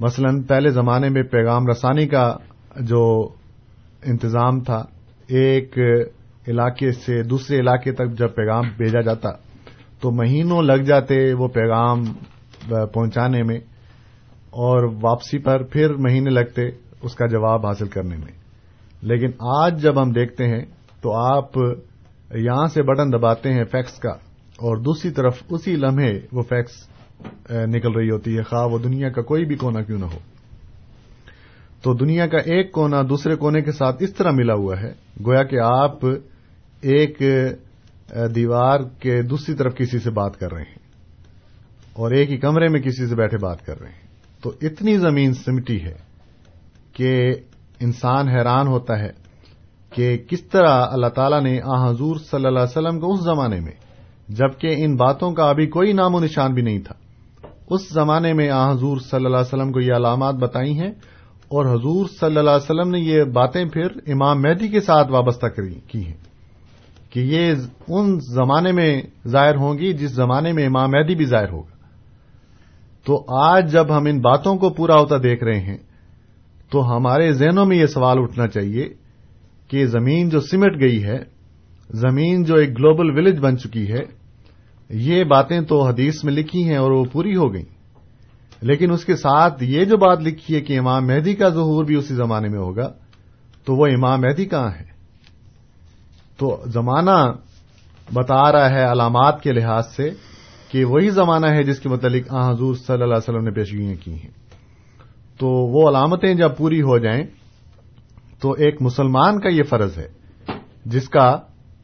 [0.00, 2.36] مثلا پہلے زمانے میں پیغام رسانی کا
[2.80, 3.28] جو
[4.04, 4.84] انتظام تھا،
[5.28, 5.78] ایک
[6.48, 9.28] علاقے سے دوسرے علاقے تک جب پیغام بھیجا جاتا،
[10.00, 12.02] تو مہینوں لگ جاتے وہ پیغام
[12.92, 13.58] پہنچانے میں
[14.50, 16.62] اور واپسی پر پھر مہینے لگتے
[17.02, 18.32] اس کا جواب حاصل کرنے میں۔
[19.02, 19.30] لیکن
[19.62, 20.64] آج جب ہم دیکھتے ہیں،
[21.00, 21.58] تو آپ
[22.34, 24.29] یہاں سے بٹن دباتے ہیں فیکس کا۔
[24.60, 26.88] اور دوسری طرف اسی لمحے وہ فیکس
[27.50, 30.18] نکل رہی ہوتی ہے۔ خواہ وہ دنیا کا کوئی بھی کونا کیوں نہ ہو۔
[31.82, 34.92] تو دنیا کا ایک کونا دوسرے کونے کے ساتھ اس طرح ملا ہوا ہے۔
[35.26, 36.06] گویا کہ آپ
[36.80, 37.22] ایک
[38.34, 40.78] دیوار کے دوسری طرف کسی سے بات کر رہے ہیں
[41.92, 44.08] اور ایک ہی کمرے میں کسی سے بیٹھے بات کر رہے ہیں۔
[44.42, 45.94] تو اتنی زمین سمٹی ہے
[46.92, 47.34] کہ
[47.80, 49.10] انسان حیران ہوتا ہے
[49.90, 53.60] کہ کس طرح اللہ تعالیٰ نے آ حضور صلی اللہ علیہ وسلم کو اس زمانے
[53.60, 53.72] میں
[54.30, 56.94] جبکہ ان باتوں کا ابھی کوئی نام و نشان بھی نہیں تھا۔
[57.70, 60.90] اس زمانے میں آ حضور صلی اللہ علیہ وسلم کو یہ علامات بتائی ہیں
[61.48, 65.46] اور حضور صلی اللہ علیہ وسلم نے یہ باتیں پھر امام مہدی کے ساتھ وابستہ
[65.86, 66.16] کی ہیں
[67.10, 67.54] کہ یہ
[67.88, 71.76] ان زمانے میں ظاہر ہوں گی جس زمانے میں امام مہدی بھی ظاہر ہوگا۔
[73.06, 75.78] تو آج جب ہم ان باتوں کو پورا ہوتا دیکھ رہے ہیں،
[76.70, 78.88] تو ہمارے ذہنوں میں یہ سوال اٹھنا چاہیے
[79.68, 81.18] کہ زمین جو سمٹ گئی ہے،
[81.90, 84.19] زمین جو ایک گلوبل ولیج بن چکی ہے
[84.90, 87.80] یہ باتیں تو حدیث میں لکھی ہیں اور وہ پوری ہو گئیں۔
[88.60, 91.94] لیکن اس کے ساتھ یہ جو بات لکھی ہے کہ امام مہدی کا ظہور بھی
[91.94, 92.92] اسی زمانے میں ہوگا،
[93.64, 94.84] تو وہ امام مہدی کہاں ہے؟
[96.36, 97.32] تو زمانہ
[98.12, 100.10] بتا رہا ہے علامات کے لحاظ سے
[100.68, 103.94] کہ وہی زمانہ ہے جس کے متعلق آ حضور صلی اللہ علیہ وسلم نے پیشگیاں
[104.04, 104.30] کی ہیں۔
[105.38, 107.22] تو وہ علامتیں جب پوری ہو جائیں،
[108.40, 110.08] تو ایک مسلمان کا یہ فرض ہے،
[110.86, 111.38] جس کا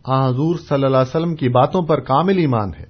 [0.06, 2.84] ہاں، حضور صلی اللہ علیہ وسلم کی باتوں پر کامل ایمان ہے۔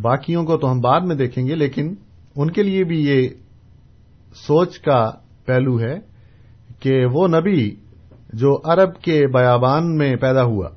[0.00, 1.94] باقیوں کو تو ہم بعد میں دیکھیں گے، لیکن
[2.36, 3.28] ان کے لیے بھی یہ
[4.36, 5.00] سوچ کا
[5.46, 5.94] پہلو ہے
[6.80, 7.68] کہ وہ نبی
[8.32, 10.68] جو عرب کے بیابان میں پیدا ہوا،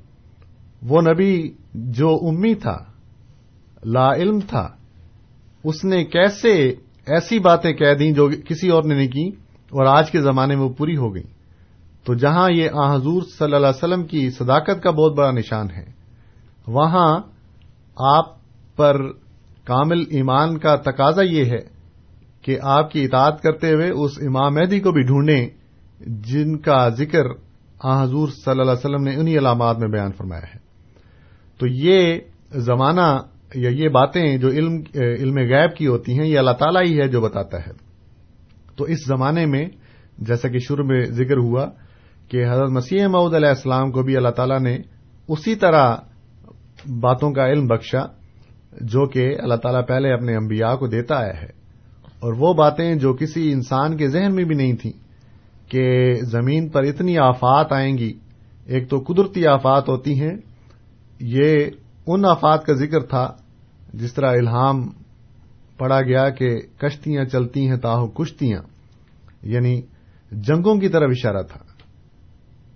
[0.82, 1.34] وہ نبی
[1.96, 2.78] جو امی تھا،
[3.86, 4.68] لا علم تھا،
[5.64, 6.54] اس نے کیسے
[7.08, 9.28] ایسی باتیں کہہ دیں جو کسی اور نے نہیں کی،
[9.72, 11.24] اور آج کے زمانے میں وہ پوری ہو گئی
[12.06, 15.72] تو جہاں یہ آ حضور صلی اللہ علیہ وسلم کی صداقت کا بہت بڑا نشان
[15.72, 15.86] ہے،
[16.68, 17.10] وہاں
[17.98, 18.36] آپ
[18.76, 19.02] پر
[19.66, 21.62] کامل ایمان کا تقاضا یہ ہے
[22.42, 25.48] کہ آپ کی اطاعت کرتے ہوئے اس امام مہدی کو بھی ڈھونڈیں،
[26.26, 27.26] جن کا ذکر
[27.84, 30.60] آ حضور صلی اللہ علیہ وسلم نے انہی علامات میں بیان فرمایا ہے۔
[31.60, 32.20] تو یہ
[32.60, 33.08] زمانہ
[33.56, 37.08] یا یہ باتیں جو علم علم غیب کی ہوتی ہیں، یہ اللہ تعالیٰ ہی ہے
[37.08, 37.72] جو بتاتا ہے۔
[38.76, 39.66] تو اس زمانے میں
[40.18, 41.66] جیسا کہ شروع میں ذکر ہوا
[42.32, 44.78] کہ حضرت مسیح معود علیہ السلام کو بھی اللہ تعالیٰ نے
[45.28, 45.96] اسی طرح
[47.00, 48.06] باتوں کا علم بخشا
[48.82, 51.50] جو کہ اللہ تعالیٰ پہلے اپنے انبیاء کو دیتا آیا ہے۔
[52.20, 54.92] اور وہ باتیں جو کسی انسان کے ذہن میں بھی نہیں تھیں
[55.72, 58.14] کہ زمین پر اتنی آفات آئیں گی،
[58.66, 60.36] ایک تو قدرتی آفات ہوتی ہیں،
[61.20, 61.66] یہ
[62.08, 63.32] ان آفات کا ذکر تھا
[63.94, 64.90] جس طرح الہام
[65.78, 68.62] پڑا گیا کہ کشتیاں چلتی ہیں تاہو کشتیاں
[69.42, 69.82] یعنی
[70.32, 71.71] جنگوں کی طرف اشارہ تھا۔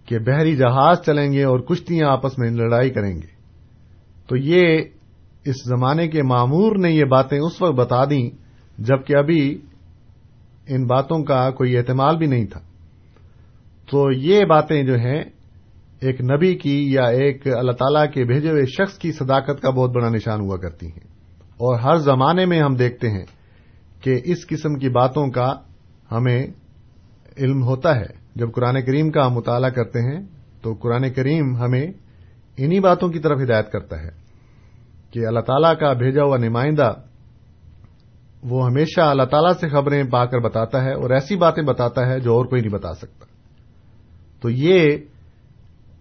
[0.05, 3.35] کہ بحری جہاز چلیں گے اور کشتیاں آپس میں لڑائی کریں گے۔
[4.27, 4.81] تو یہ
[5.45, 8.29] اس زمانے کے معمور نے یہ باتیں اس وقت بتا دیں،
[8.77, 9.61] جبکہ ابھی
[10.67, 12.59] ان باتوں کا کوئی احتمال بھی نہیں تھا۔
[13.91, 15.23] تو یہ باتیں جو ہیں،
[15.99, 19.91] ایک نبی کی یا ایک اللہ تعالی کے بھیجے ہوئے شخص کی صداقت کا بہت
[19.91, 21.07] بڑا نشان ہوا کرتی ہیں۔
[21.39, 23.25] اور ہر زمانے میں ہم دیکھتے ہیں
[24.01, 25.53] کہ اس قسم کی باتوں کا
[26.11, 26.47] ہمیں
[27.37, 30.25] علم ہوتا ہے۔ جب قرآن کریم کا ہم مطالعہ کرتے ہیں
[30.61, 31.87] تو قرآن کریم ہمیں
[32.57, 34.09] انہی باتوں کی طرف ہدایت کرتا ہے
[35.11, 36.93] کہ اللہ تعالیٰ کا بھیجا ہوا نمائندہ
[38.43, 42.19] وہ ہمیشہ اللہ تعالیٰ سے خبریں پا کر بتاتا ہے اور ایسی باتیں بتاتا ہے
[42.19, 43.25] جو اور کوئی نہیں بتا سکتا۔
[44.41, 44.97] تو یہ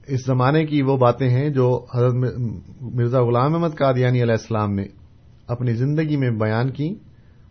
[0.07, 2.15] اس زمانے کی وہ باتیں ہیں جو حضرت
[2.81, 4.85] مرزا غلام احمد قادیانی علیہ السلام نے
[5.47, 6.95] اپنی زندگی میں بیان کی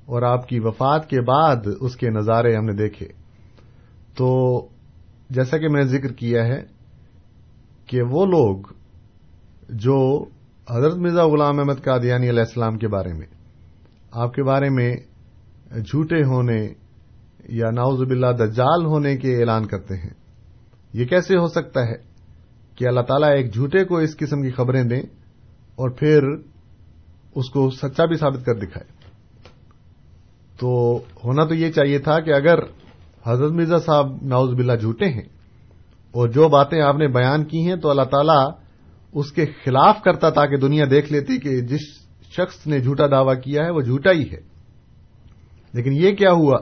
[0.06, 3.08] اور آپ کی وفات کے بعد اس کے نظارے ہم نے دیکھے۔
[4.18, 4.60] تو
[5.36, 6.62] جیسا کہ میں نے ذکر کیا ہے
[7.88, 8.72] کہ وہ لوگ
[9.84, 9.98] جو
[10.68, 13.26] حضرت مرزا غلام احمد قادیانی علیہ السلام کے بارے میں
[14.12, 14.90] آپ کے بارے میں
[15.82, 16.58] جھوٹے ہونے
[17.50, 20.14] یا ناؤز باللہ دجال ہونے کے اعلان کرتے ہیں،
[20.94, 21.96] یہ کیسے ہو سکتا ہے
[22.76, 25.02] کہ اللہ تعالیٰ ایک جھوٹے کو اس قسم کی خبریں دیں
[25.76, 26.30] اور پھر
[27.36, 28.88] اس کو سچا بھی ثابت کر دکھائے؟
[30.60, 30.72] تو
[31.24, 32.64] ہونا تو یہ چاہیے تھا کہ اگر
[33.26, 35.28] حضرت مرزا صاحب ناؤز باللہ جھوٹے ہیں
[36.12, 38.52] اور جو باتیں آپ نے بیان کی ہیں تو اللہ تعالیٰ
[39.14, 41.82] اس کے خلاف کرتا تاکہ دنیا دیکھ لیتی کہ جس
[42.32, 44.40] شخص نے جھوٹا دعویٰ کیا ہے وہ جھوٹا ہی ہے۔
[45.74, 46.58] لیکن یہ کیا ہوا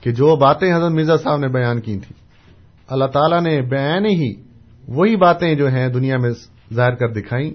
[0.00, 2.16] کہ جو باتیں حضرت مرزا صاحب نے بیان کی تھیں،
[2.88, 4.32] اللہ تعالیٰ نے بیان ہی
[4.88, 6.30] وہی باتیں جو ہیں دنیا میں
[6.74, 7.50] ظاہر کر دکھائیں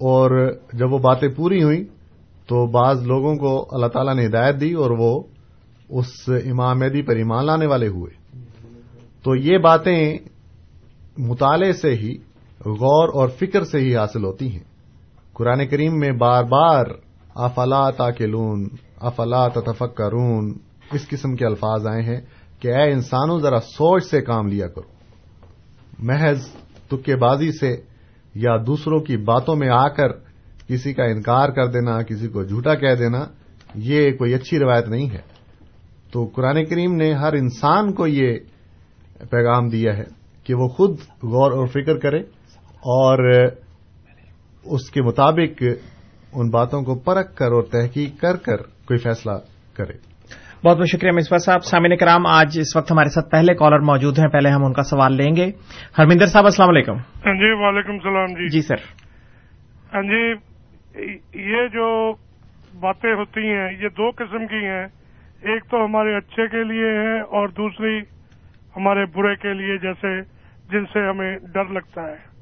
[0.00, 0.30] اور
[0.72, 1.84] جب وہ باتیں پوری ہوئیں
[2.48, 5.22] تو بعض لوگوں کو اللہ تعالیٰ نے ہدایت دی اور وہ
[5.88, 8.38] اس امام مہدی پر ایمان لانے والے ہوئے۔
[9.22, 10.18] تو یہ باتیں
[11.18, 12.16] مطالعے سے ہی،
[12.64, 14.64] غور اور فکر سے ہی حاصل ہوتی ہیں۔
[15.32, 16.84] قرآن کریم میں بار بار
[17.34, 20.58] افلا تاکلون، افلا تفکرون
[20.92, 22.20] اس قسم کے الفاظ آئے ہیں
[22.60, 24.96] کہ اے انسانوں، ذرا سوچ سے کام لیا کرو۔
[25.98, 26.46] محض
[26.90, 27.80] تکے بازی سے
[28.34, 30.08] یا دوسروں کی باتوں میں آ کر
[30.68, 33.24] کسی کا انکار کر دینا، کسی کو جھوٹا کہہ دینا،
[33.74, 35.35] یہ کوئی اچھی روایت نہیں ہے۔
[36.12, 38.38] تو قرآن کریم نے ہر انسان کو یہ
[39.30, 40.04] پیغام دیا ہے
[40.44, 40.90] کہ وہ خود
[41.22, 42.20] غور اور فکر کرے
[42.76, 43.46] اور
[44.64, 45.62] اس کے مطابق
[46.32, 49.32] ان باتوں کو پرکھ کر اور تحقیق کر کر کوئی فیصلہ
[49.74, 49.92] کرے۔
[50.64, 54.18] بہت بہت شکریہ مصباح صاحب۔ سامعین کرام آج اس وقت ہمارے ساتھ پہلے کالر موجود
[54.18, 55.50] ہیں۔ پہلے ہم ان کا سوال لیں گے۔
[55.98, 58.76] ہرمندر صاحب السلام علیکم۔ ہاں جی وعلیکم السلام جی۔ جی سر۔
[59.94, 60.32] ہاں جی
[61.52, 62.12] یہ جو
[62.80, 64.86] باتیں ہوتی ہیں یہ دو قسم کی ہیں۔
[65.46, 68.00] ایک تو ہمارے اچھے کے لیے ہے اور دوسری
[68.76, 70.20] ہمارے برے کے لیے جیسے
[70.70, 72.36] جن سے ہمیں ڈر لگتا ہے۔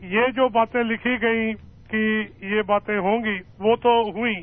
[0.00, 1.52] یہ جو باتیں لکھی گئی
[1.90, 4.34] کہ یہ باتیں ہوں گی وہ تو ہوئی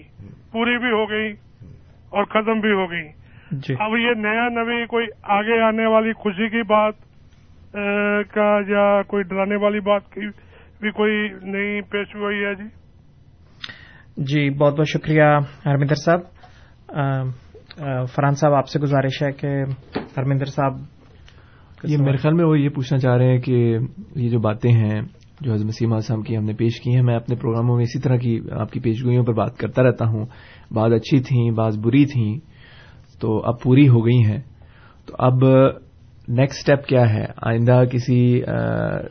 [0.52, 1.32] پوری بھی ہو گئی
[2.10, 3.08] اور ختم بھی ہو گئی
[3.52, 6.94] جی۔ اب یہ نیا نوی کوئی آگے آنے والی خوشی کی بات
[8.34, 10.28] کا یا کوئی ڈرانے والی بات کی
[10.82, 12.68] بھی کوئی نئی پیش ہوئی ہے جی؟
[14.18, 15.24] جی بہت بہت شکریہ
[15.66, 16.33] ہرمندر صاحب۔
[18.16, 19.48] فرحان صاحب آپ سے گزارش ہے کہ
[20.18, 20.74] ہرمندر صاحب
[21.84, 23.78] یہ میرے خیال میں وہ یہ پوچھنا چاہ رہے ہیں کہ
[24.16, 25.02] یہ جو باتیں ہیں
[25.42, 28.00] جو حضرت مسیم اعظم کی ہم نے پیش کی ہیں میں اپنے پروگراموں میں اسی
[28.00, 30.26] طرح کی آپ کی پیشگوئیوں پر بات کرتا رہتا ہوں۔
[30.72, 32.40] بعض اچھی تھیں بعض بری تھیں
[33.20, 34.42] تو اب پوری ہو گئی ہیں۔
[35.06, 35.34] تو اب
[36.28, 38.42] نیکسٹ اسٹیپ کیا ہے؟ آئندہ کسی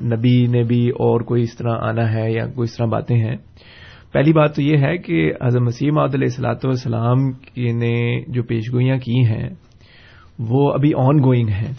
[0.03, 3.37] نبی نے بھی اور کوئی اس طرح آنا ہے یا کوئی اس طرح باتیں ہیں؟
[4.13, 9.25] پہلی بات تو یہ ہے کہ حضرت مسیم علیہ السلاۃ والسلام نے جو پیشگوئیاں کی
[9.25, 9.49] ہیں،
[10.39, 11.73] وہ ابھی آن گوئنگ ہیں۔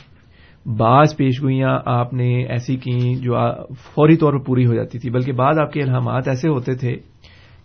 [0.78, 3.36] بعض پیشگوئیاں آپ نے ایسی کی جو
[3.80, 6.96] فوری طور پر پوری ہو جاتی تھی، بلکہ بعض آپ کے الہامات ایسے ہوتے تھے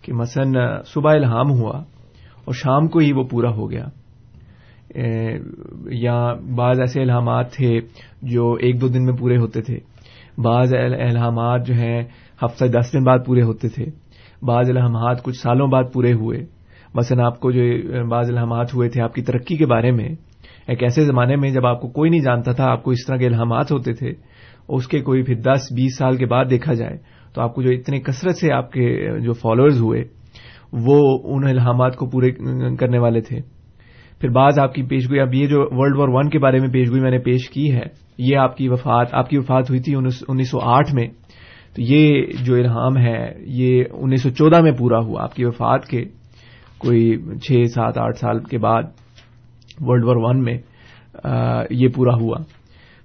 [0.01, 1.77] کہ مثلا صبح الہام ہوا
[2.45, 3.85] اور شام کو ہی وہ پورا ہو گیا۔
[5.91, 7.79] یا بعض ایسے الہامات تھے
[8.21, 9.79] جو ایک دو دن میں پورے ہوتے تھے۔
[10.37, 12.03] بعض الہامات جو ہیں
[12.45, 13.85] ہفتہ دس دن بعد پورے ہوتے تھے۔
[14.43, 16.39] بعض الحمات کچھ سالوں بعد پورے ہوئے۔
[16.95, 17.61] مثلا آپ کو جو
[18.09, 20.09] بعض الحمات ہوئے تھے آپ کی ترقی کے بارے میں،
[20.67, 23.17] ایک ایسے زمانے میں جب آپ کو کوئی نہیں جانتا تھا، آپ کو اس طرح
[23.17, 24.13] کے الحامات ہوتے تھے،
[24.69, 26.97] اس کے کوئی پھر دس، بیس سال کے بعد دیکھا جائے،
[27.35, 30.03] تو آپ کو جو اتنے کثرت سے آپ کے جو فالوئرز ہوئے،
[30.73, 32.31] وہ ان الحامات کو پورے
[32.75, 33.39] کرنے والے تھے۔
[34.19, 37.01] پھر بعض آپ کی پیشگوئی اب یہ جو ورلڈ وار ون کے بارے میں پیشگوئی
[37.01, 37.85] میں نے پیش کی ہے،
[38.17, 39.95] یہ آپ کی وفات، آپ کی وفات ہوئی تھی
[40.27, 41.07] انیس سو آٹھ میں۔
[41.75, 45.85] تو یہ جو الہام ہے، یہ انیس سو چودہ میں پورا ہوا۔ آپ کی وفات
[45.85, 46.05] کے
[46.77, 48.83] کوئی چھ، سات، آٹھ سال کے بعد
[49.79, 50.57] ورلڈ وار ون میں
[51.69, 52.37] یہ پورا ہوا۔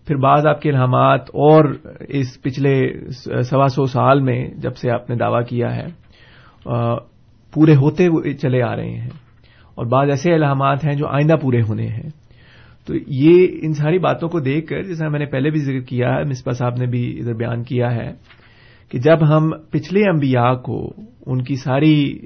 [0.06, 1.74] پھر بعض آپ کے الہامات اور
[2.08, 2.92] اس پچھلے
[3.42, 5.86] سوا سو سال میں جب سے آپ نے دعویٰ کیا ہے
[7.54, 9.08] پورے ہوتے چلے آ رہے ہیں۔
[9.74, 12.10] اور بعض ایسے الہامات ہیں جو آئندہ پورے ہونے ہیں۔
[12.86, 16.08] تو یہ ان ساری باتوں کو دیکھ کر، جیسا میں نے پہلے بھی ذکر کیا
[16.14, 18.12] ہے مصباح صاحب نے بھی ادھر بیان کیا ہے
[18.94, 20.92] کہ جب ہم پچھلے انبیاء کو
[21.26, 22.18] ان کی ساری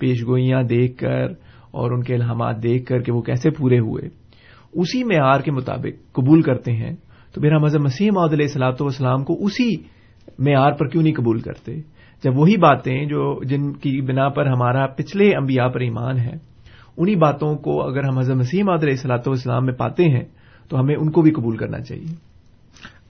[0.00, 1.32] پیشگوئیاں دیکھ کر
[1.70, 4.02] اور ان کے الہامات دیکھ کر کہ وہ کیسے پورے ہوئے،
[4.72, 6.94] اسی معیار کے مطابق قبول کرتے ہیں،
[7.34, 9.68] تو میرا مذہب مسیح محدود علیہ السلاۃ والسلام کو اسی
[10.38, 11.74] معیار پر کیوں نہیں قبول کرتے؟
[12.24, 16.36] جب وہی باتیں جو جن کی بنا پر ہمارا پچھلے انبیاء پر ایمان ہے،
[16.96, 20.24] انہی باتوں کو اگر ہم حضرت مسیم علیہ السلاۃ والسلام میں پاتے ہیں،
[20.68, 22.14] تو ہمیں ان کو بھی قبول کرنا چاہیے۔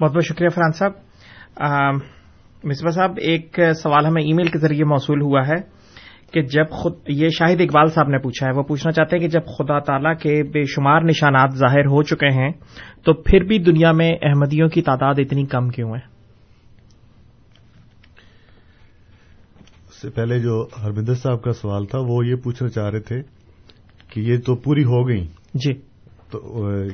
[0.00, 2.21] بہت بہت شکریہ فرحان صاحب۔
[2.64, 5.60] مصباح صاحب ایک سوال ہمیں ای میل کے ذریعے موصول ہوا ہے
[6.32, 9.28] کہ جب خود یہ شاہد اقبال صاحب نے پوچھا ہے وہ پوچھنا چاہتے ہیں کہ
[9.28, 12.50] جب خدا تعالی کے بے شمار نشانات ظاہر ہو چکے ہیں
[13.04, 16.00] تو پھر بھی دنیا میں احمدیوں کی تعداد اتنی کم کیوں ہے؟
[19.88, 23.20] اس سے پہلے جو ہرمندر صاحب کا سوال تھا وہ یہ پوچھنا چاہ رہے تھے
[24.08, 25.24] کہ یہ تو پوری ہو گئی
[25.56, 25.72] جی۔
[26.30, 26.38] تو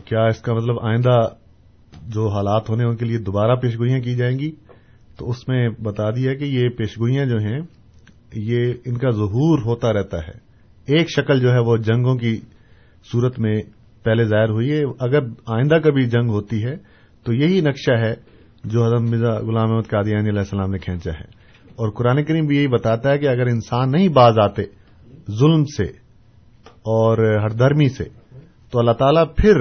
[0.07, 1.19] کیا اس کا مطلب آئندہ
[2.09, 4.51] جو حالات ہونے ان کے لیے دوبارہ پیشگوئیاں کی جائیں گی؟
[5.19, 7.61] تو اس میں بتا دیا کہ یہ پیشگوئیاں جو ہیں،
[8.35, 10.49] یہ ان کا ظہور ہوتا رہتا ہے۔
[10.87, 12.41] ایک شکل جو ہے وہ جنگوں کی
[13.13, 13.55] صورت میں
[14.05, 16.77] پہلے ظاہر ہوئی ہے۔ اگر آئندہ کبھی جنگ ہوتی ہے،
[17.23, 18.15] تو یہی نقشہ ہے
[18.65, 21.25] جو حضرت مرزا غلام احمد قادیانی علیہ السلام نے کھینچا ہے۔
[21.67, 24.63] اور قرآن کریم بھی یہی بتاتا ہے کہ اگر انسان نہیں باز آتے
[25.41, 25.85] ظلم سے
[26.65, 28.05] اور ہر درمی سے،
[28.71, 29.55] تو اللہ تعالیٰ پھر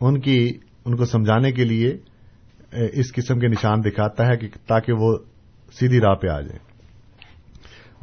[0.00, 0.50] ان کی،
[0.84, 1.96] ان کو سمجھانے کے لیے
[2.72, 5.16] اس قسم کے نشان دکھاتا ہے کہ تاکہ وہ
[5.72, 6.58] سیدھی راہ پہ آ جائیں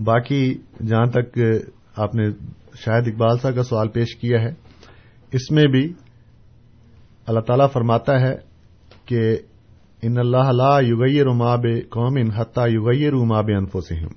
[0.03, 0.53] باقی
[0.87, 1.39] جہاں تک
[1.95, 2.29] آپ نے
[2.75, 4.49] شاید اقبال صاحب کا سوال پیش کیا ہے،
[5.31, 5.93] اس میں بھی
[7.27, 8.35] اللہ تعالیٰ فرماتا ہے
[9.05, 9.37] کہ
[10.01, 14.07] ان اللہ لا یوگی رماب قوم ان حتہ یوگی روماب انفوسم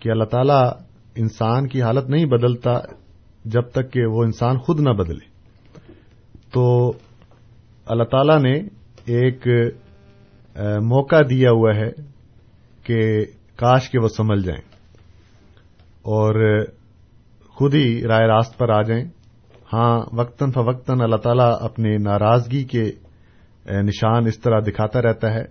[0.00, 0.72] کہ اللہ تعالیٰ
[1.16, 2.72] انسان کی حالت نہیں بدلتا
[3.44, 5.26] جب تک کہ وہ انسان خود نہ بدلے۔
[6.52, 6.92] تو
[7.86, 9.46] اللہ تعالی نے ایک
[10.82, 11.90] موقع دیا ہوا ہے
[12.82, 13.24] کہ
[13.56, 14.62] کاش کے وہ سمجھ جائیں
[16.02, 16.64] اور
[17.48, 19.04] خود ہی رائے راست پر آ جائیں۔
[19.72, 22.92] ہاں وقتاً فوقتاً اللہ تعالیٰ اپنے ناراضگی کے
[23.70, 25.44] نشان اس طرح دکھاتا رہتا ہے۔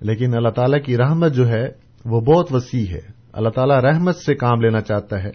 [0.00, 1.68] لیکن اللہ تعالیٰ کی رحمت جو ہے،
[2.04, 3.00] وہ بہت وسیع ہے۔
[3.32, 5.30] اللہ تعالیٰ رحمت سے کام لینا چاہتا ہے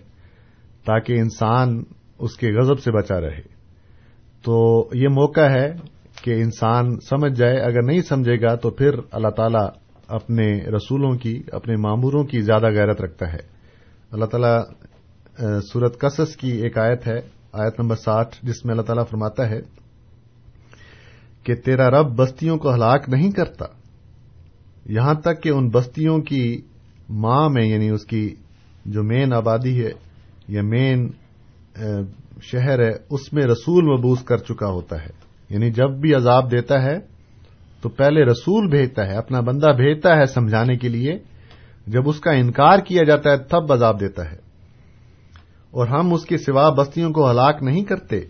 [0.86, 1.84] تاکہ انسان
[2.19, 3.41] اس کے غضب سے بچا رہے۔
[4.43, 5.74] تو یہ موقع ہے
[6.21, 9.67] کہ انسان سمجھ جائے، اگر نہیں سمجھے گا تو پھر اللہ تعالیٰ
[10.07, 13.39] اپنے رسولوں کی، اپنے معموروں کی زیادہ غیرت رکھتا ہے۔
[14.12, 14.62] اللہ تعالیٰ
[15.62, 17.19] سورت قصص کی ایک آیت ہے،
[17.51, 19.60] آیت نمبر ساٹھ، جس میں اللہ تعالیٰ فرماتا ہے
[21.43, 23.65] کہ تیرا رب بستیوں کو ہلاک نہیں کرتا۔
[24.86, 26.62] یہاں تک کہ ان بستیوں کی
[27.10, 28.36] ماں میں یعنی اس کی
[28.86, 29.91] جو مین آبادی ہے
[30.47, 31.10] یا مین
[32.41, 36.81] شہر ہے، اس میں رسول مبوس کر چکا ہوتا ہے۔ یعنی جب بھی عذاب دیتا
[36.81, 36.99] ہے
[37.81, 41.19] تو پہلے رسول بھیجتا ہے، اپنا بندہ بھیجتا ہے سمجھانے کے لیے۔
[41.87, 44.37] جب اس کا انکار کیا جاتا ہے، تب عذاب دیتا ہے۔
[45.71, 48.21] اور ہم اس کے سوا بستیوں کو ہلاک نہیں کرتے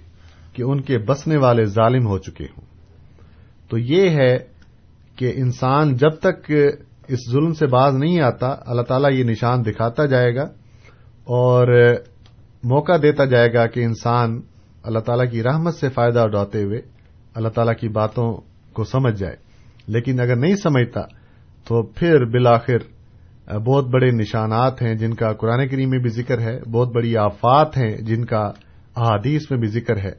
[0.54, 2.66] کہ ان کے بسنے والے ظالم ہو چکے ہوں۔
[3.70, 4.38] تو یہ ہے
[5.16, 6.52] کہ انسان جب تک
[7.08, 10.44] اس ظلم سے باز نہیں آتا، اللہ تعالیٰ یہ نشان دکھاتا جائے گا
[11.24, 11.68] اور
[12.64, 14.42] موقع دیتا جائے گا کہ انسان
[14.84, 16.91] اللہ تعالیٰ کی رحمت سے فائدہ اٹھاتے ہوئے
[17.34, 18.38] اللہ تعالیٰ کی باتوں
[18.74, 19.36] کو سمجھ جائے۔
[19.88, 21.02] لیکن اگر نہیں سمجھتا،
[21.68, 23.02] تو پھر بالآخر
[23.54, 27.78] بہت بڑے نشانات ہیں جن کا قرآن کریم میں بھی ذکر ہے، بہت بڑی آفات
[27.78, 28.52] ہیں جن کا
[28.96, 30.12] احادیث میں بھی ذکر ہے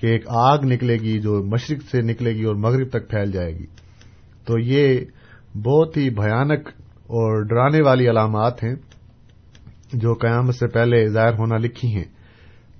[0.00, 3.54] کہ ایک آگ نکلے گی جو مشرق سے نکلے گی اور مغرب تک پھیل جائے
[3.54, 3.66] گی۔
[4.44, 5.00] تو یہ
[5.54, 8.74] بہت ہی بھیانک اور ڈرانے والی علامات ہیں
[9.92, 12.04] جو قیامت سے پہلے ظاہر ہونا لکھی ہیں۔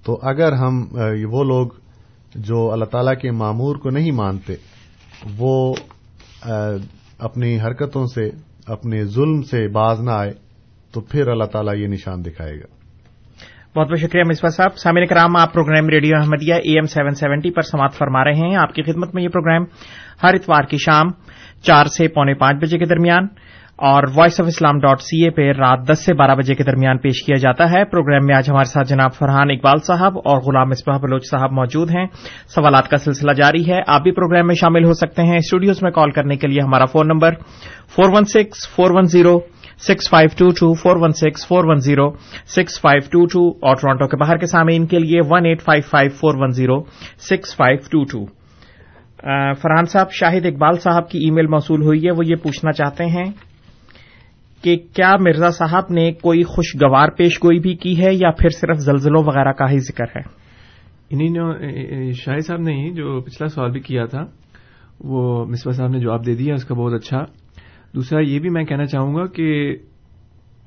[0.05, 0.85] تو اگر ہم
[1.31, 1.69] وہ لوگ
[2.35, 4.55] جو اللہ تعالی کے معمور کو نہیں مانتے،
[5.39, 5.75] وہ
[7.19, 8.31] اپنی حرکتوں سے،
[8.67, 10.31] اپنے ظلم سے باز نہ آئے،
[10.93, 12.81] تو پھر اللہ تعالیٰ یہ نشان دکھائے گا۔
[13.77, 17.51] بہت بہت شکریہ مصباح صاحب۔ سامع کرام، آپ programme radio Ahmadiyya A M seven seventy
[17.51, 19.63] پر سماعت فرما رہے ہیں۔ آپ کی خدمت میں یہ پروگرام
[20.23, 21.07] ہر اتوار کی شام
[21.63, 23.27] چار سے پونے پانچ بجے کے درمیان
[23.81, 26.99] اور voice of Islam dot C A پہ رات دس سے بارہ بجے کے درمیان
[26.99, 30.69] پیش کیا جاتا ہے۔ پروگرام میں آج ہمارے ساتھ جناب فرحان اقبال صاحب اور غلام
[30.69, 32.07] مصباح بلوچ صاحب موجود ہیں۔
[32.49, 35.91] سوالات کا سلسلہ جاری ہے۔ آپ بھی پروگرام میں شامل ہو سکتے ہیں۔ اسٹوڈیوز میں
[35.91, 37.35] کال کرنے کے لیے ہمارا phone number
[37.89, 39.39] four one six, four one zero,
[39.89, 42.11] six five two two, four one six, four one zero,
[42.47, 45.83] six five two two اور ٹورانٹو کے باہر کے سامعین کے لیے one eight five
[45.91, 46.83] five, four one zero,
[47.31, 48.25] six five two two.
[49.63, 53.05] Farhan صاحب، شاہد اقبال صاحب کی ای میل موصول ہوئی ہے۔ وہ یہ پوچھنا چاہتے
[53.05, 53.50] ہیں۔
[54.63, 58.77] کہ کیا مرزا صاحب نے کوئی خوشگوار پیش گوئی بھی کی ہے یا پھر صرف
[58.77, 60.41] زلزلوں وغیرہ کا ہی ذکر ہے؟
[61.11, 64.25] انہیں شاہد صاحب نے ہی جو پچھلا سوال بھی کیا تھا،
[65.01, 67.25] وہ مصباح صاحب نے جواب دے دیا، اس کا بہت اچھا۔
[67.95, 69.77] دوسرا یہ بھی میں کہنا چاہوں گا کہ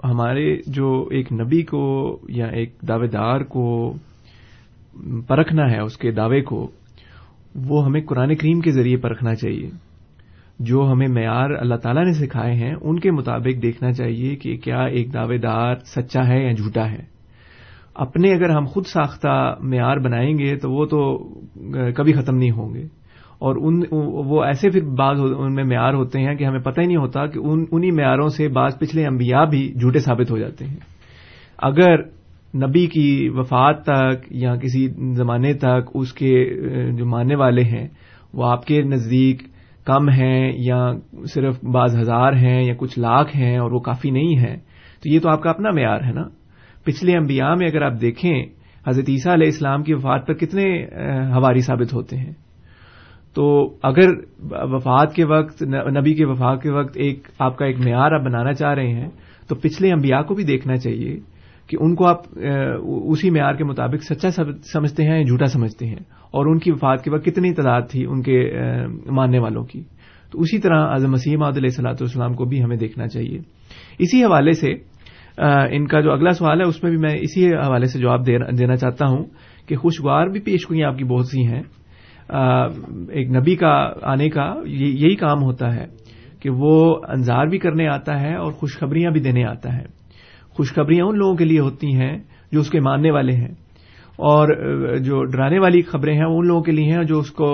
[0.03, 3.93] ہمارے جو ایک نبی کو یا ایک دعوے دار کو
[5.27, 6.71] پرکھنا ہے، اس کے دعوے کو،
[7.55, 9.69] وہ ہمیں قرآن کریم کے ذریعے پرکھنا چاہیے۔
[10.63, 14.83] جو ہمیں معیار اللہ تعالیٰ نے سکھائے ہیں، ان کے مطابق دیکھنا چاہیے کہ کیا
[14.83, 17.13] ایک دعوے دار سچا ہے یا جھوٹا ہے۔
[17.95, 21.17] اپنے اگر ہم خود ساختہ معیار بنائیں گے تو وہ تو
[21.95, 23.03] کبھی ختم نہیں ہوں گے۔
[23.39, 26.85] اور ان، وہ ایسے پھر بعض ان میں معیار ہوتے ہیں کہ ہمیں پتہ ہی
[26.85, 30.77] نہیں ہوتا کہ انہی معیاروں سے بعض پچھلے انبیاء بھی جھوٹے ثابت ہو جاتے ہیں۔
[31.57, 32.03] اگر
[32.55, 36.45] نبی کی وفات تک یا کسی زمانے تک اس کے
[36.91, 37.87] جو ماننے والے ہیں،
[38.33, 39.52] وہ آپ کے نزدیک
[39.85, 40.91] کم ہیں یا
[41.33, 44.55] صرف بعض ہزار ہیں یا کچھ لاکھ ہیں اور وہ کافی نہیں ہے
[45.03, 46.23] تو یہ تو آپ کا اپنا معیار ہے نا؟
[46.85, 48.43] پچھلے انبیاء میں اگر آپ دیکھیں،
[48.87, 50.85] حضرت عیسیٰ علیہ السلام کی وفات پر کتنے
[51.31, 52.31] ہواری ثابت ہوتے ہیں۔
[53.35, 54.09] تو اگر
[54.51, 55.63] وفات کے وقت،
[55.97, 59.09] نبی کے وفات کے وقت ایک آپ کا ایک معیار آپ بنانا چاہ رہے ہیں،
[59.49, 61.19] تو پچھلے انبیاء کو بھی دیکھنا چاہیے
[61.67, 64.29] کہ ان کو آپ اسی معیار کے مطابق سچا
[64.73, 66.03] سمجھتے ہیں یا جھوٹا سمجھتے ہیں۔
[66.33, 68.39] اور ان کی وفات کے وقت کتنی تعداد تھی ان کے
[69.11, 69.81] ماننے والوں کی۔
[70.31, 73.39] تو اسی طرح اعظم مسیح مسیم علیہ صلاحت والسلام کو بھی ہمیں دیکھنا چاہیے۔
[73.99, 74.73] اسی حوالے سے
[75.71, 78.75] ان کا جو اگلا سوال ہے، اس میں بھی میں اسی حوالے سے جواب دینا
[78.75, 79.23] چاہتا ہوں
[79.67, 81.61] کہ خوشگوار بھی پیش گوئیاں آپ کی بہت سی ہیں۔
[83.09, 85.85] ایک نبی کا آنے کا یہی کام ہوتا ہے
[86.39, 89.85] کہ وہ انظار بھی کرنے آتا ہے اور خوشخبریاں بھی دینے آتا ہے۔
[90.49, 92.17] خوشخبریاں ان لوگوں کے لیے ہوتی ہیں
[92.51, 93.53] جو اس کے ماننے والے ہیں۔
[94.17, 94.47] اور
[94.97, 97.49] جو ڈرانے والی خبریں ہیں، ان لوگوں کے لیے ہیں جو اس کو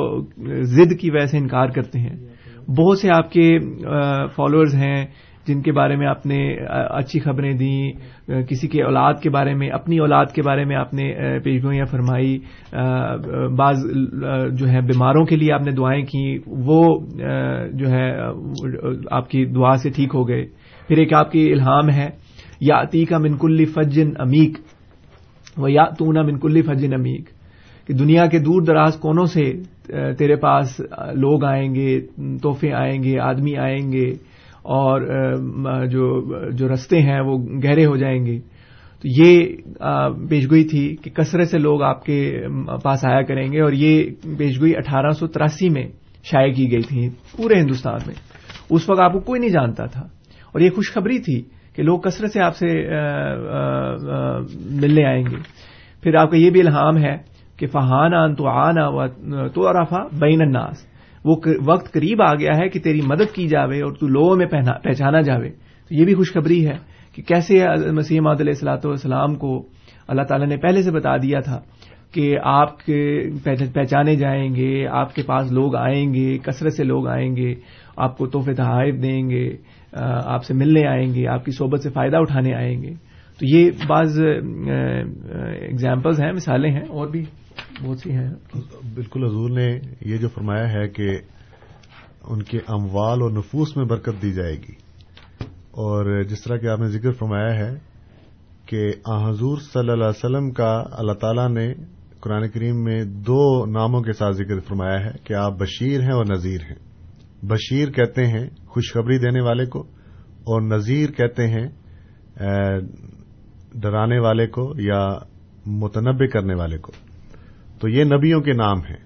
[0.62, 2.16] ضد کی وجہ سے انکار کرتے ہیں۔
[2.78, 3.48] بہت سے آپ کے
[4.36, 5.06] فالوئرز ہیں
[5.48, 6.40] جن کے بارے میں آپ نے
[6.90, 10.94] اچھی خبریں دیں۔ کسی کے اولاد کے بارے میں، اپنی اولاد کے بارے میں آپ
[10.94, 12.38] نے پیشگوئیاں فرمائی۔
[13.58, 13.86] بعض
[14.60, 16.84] جو ہے بیماروں کے لیے آپ نے دعائیں کی وہ
[17.74, 18.12] جو ہے
[19.12, 20.46] آپ کی دعا سے ٹھیک ہو گئے۔
[20.88, 22.10] پھر ایک آپ کی الہام ہے
[22.62, 24.58] یا عتیقہ منکلی فجن امیک
[25.60, 27.30] و یا تونا منکلی فجن امیک
[27.88, 29.52] کہ دنیا کے دور دراز کونوں سے
[30.18, 30.80] تیرے پاس
[31.16, 32.00] لوگ آئیں گے،
[32.44, 34.10] تحفے آئیں گے، آدمی آئیں گے،
[34.76, 35.02] اور
[35.86, 38.40] جو جو رستے ہیں وہ گہرے ہو جائیں گے۔
[39.04, 39.40] تو یہ
[40.30, 42.20] پیشگوئی تھی کہ کثرت سے لوگ آپ کے
[42.84, 44.04] پاس آیا کریں گے، اور یہ
[44.38, 45.88] پیشگوئی اٹھارہ سو تراسی میں
[46.24, 47.08] شائع کی گئی تھی
[47.38, 48.16] پورے ہندوستان میں۔
[48.70, 50.02] اس وقت آپ کو کوئی نہیں جانتا تھا۔
[50.54, 51.42] اور یہ خوشخبری تھی
[51.76, 52.68] کہ لوگ کثرت سے آپ سے
[54.82, 55.38] ملنے آئیں گے۔
[56.04, 57.16] پھر آپ کا یہ بھی الہام ہے
[57.58, 58.90] کہ فہان آن تو آنا
[59.48, 60.86] تو ارافا بین الناس۔
[61.26, 64.46] وہ وقت قریب آ گیا ہے کہ تیری مدد کی جاوے اور تو لوگوں میں
[64.84, 66.78] پہچانا جاوے۔ تو یہ بھی خوشخبری ہے
[67.16, 69.58] کہ کیسے مسیح محدود علیہ السلاۃ والسلام کو
[70.08, 71.60] اللہ تعالیٰ نے پہلے سے بتا دیا تھا
[72.14, 73.30] کہ آپ کے
[73.74, 77.54] پہچانے جائیں گے، آپ کے پاس لوگ آئیں گے، کثرت سے لوگ آئیں گے،
[77.98, 79.50] آپ کو تحفے تحائف دیں گے۔
[80.26, 82.90] آپ سے ملنے آئیں گے، آپ کی صحبت سے فائدہ اٹھانے آئیں گے۔
[83.40, 84.22] تو یہ بعض
[85.72, 87.26] اگزامپلز ہیں، مثالیں ہیں، اور بھی
[87.86, 88.30] بہت سی ہیں۔
[88.96, 91.18] بالکل حضور نے یہ جو فرمایا ہے کہ
[92.28, 94.90] ان کے اموال اور نفوس میں برکت دی جائے گی۔
[95.72, 97.74] اور جس طرح کہ آپ نے ذکر فرمایا ہے
[98.66, 98.88] کہ
[99.30, 101.74] حضور صلی اللہ علیہ وسلم کا اللہ تعالی نے
[102.20, 106.26] قرآن کریم میں دو ناموں کے ساتھ ذکر فرمایا ہے کہ آپ بشیر ہیں اور
[106.26, 106.89] نذیر ہیں۔
[107.44, 109.80] بشیر کہتے ہیں، خوشخبری دینے والے کو،
[110.40, 111.68] اور نذیر کہتے ہیں
[113.74, 115.08] ڈرانے والے کو یا
[115.66, 116.92] متنبع کرنے والے کو۔
[117.80, 119.04] تو یہ نبیوں کے نام ہیں۔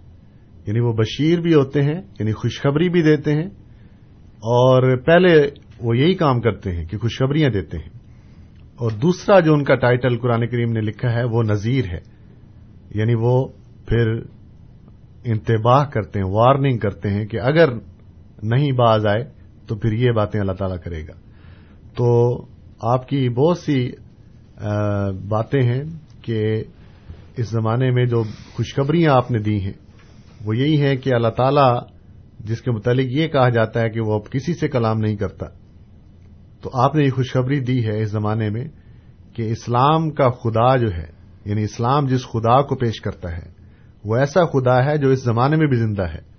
[0.68, 3.48] یعنی وہ بشیر بھی ہوتے ہیں یعنی خوشخبری بھی دیتے ہیں،
[4.28, 7.90] اور پہلے وہ یہی کام کرتے ہیں کہ خوشخبریاں دیتے ہیں۔
[8.76, 12.00] اور دوسرا جو ان کا ٹائٹل قرآن کریم نے لکھا ہے، وہ نذیر ہے۔
[12.96, 13.48] یعنی وہ
[13.88, 14.12] پھر
[15.24, 17.70] انتباہ کرتے ہیں، وارننگ کرتے ہیں کہ اگر
[18.44, 19.24] نہیں باز آئے
[19.68, 21.14] تو پھر یہ باتیں اللہ تعالیٰ کرے گا۔
[21.98, 22.38] تو
[22.82, 23.92] آپ کی بہت سی
[25.30, 25.84] باتیں ہیں
[26.22, 26.64] کہ
[27.38, 28.24] اس زمانے میں جو
[28.54, 29.74] خوشخبریاں آپ نے دی ہیں،
[30.46, 31.82] وہ یہی ہیں کہ اللہ تعالیٰ
[32.40, 35.46] جس کے متعلق یہ کہا جاتا ہے کہ وہ اب کسی سے کلام نہیں کرتا۔
[36.62, 38.66] تو آپ نے یہ خوشخبری دی ہے اس زمانے میں
[39.34, 41.08] کہ اسلام کا خدا جو ہے
[41.46, 43.52] یعنی اسلام جس خدا کو پیش کرتا ہے،
[44.06, 46.33] وہ ایسا خدا ہے جو اس زمانے میں بھی زندہ ہے۔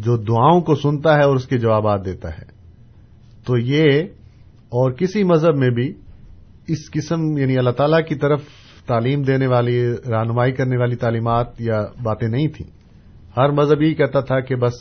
[0.00, 2.60] جو دعاؤں کو سنتا ہے اور اس کے جوابات دیتا ہے۔
[3.46, 4.02] تو یہ
[4.68, 5.92] اور کسی مذہب میں بھی
[6.68, 8.42] اس قسم یعنی اللہ تعالی کی طرف
[8.86, 12.70] تعلیم دینے والی، رہنمائی کرنے والی تعلیمات یا باتیں نہیں تھیں۔
[13.36, 14.72] ہر مذہب یہ کہتا تھا کہ بس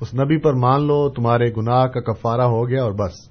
[0.00, 3.30] اس نبی پر مان لو، تمہارے گناہ کا کفارہ ہو گیا اور بس۔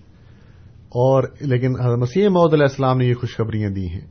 [0.89, 4.07] اور لیکن مسیح محدود علیہ السلام نے یہ خوشخبریاں دی ہیں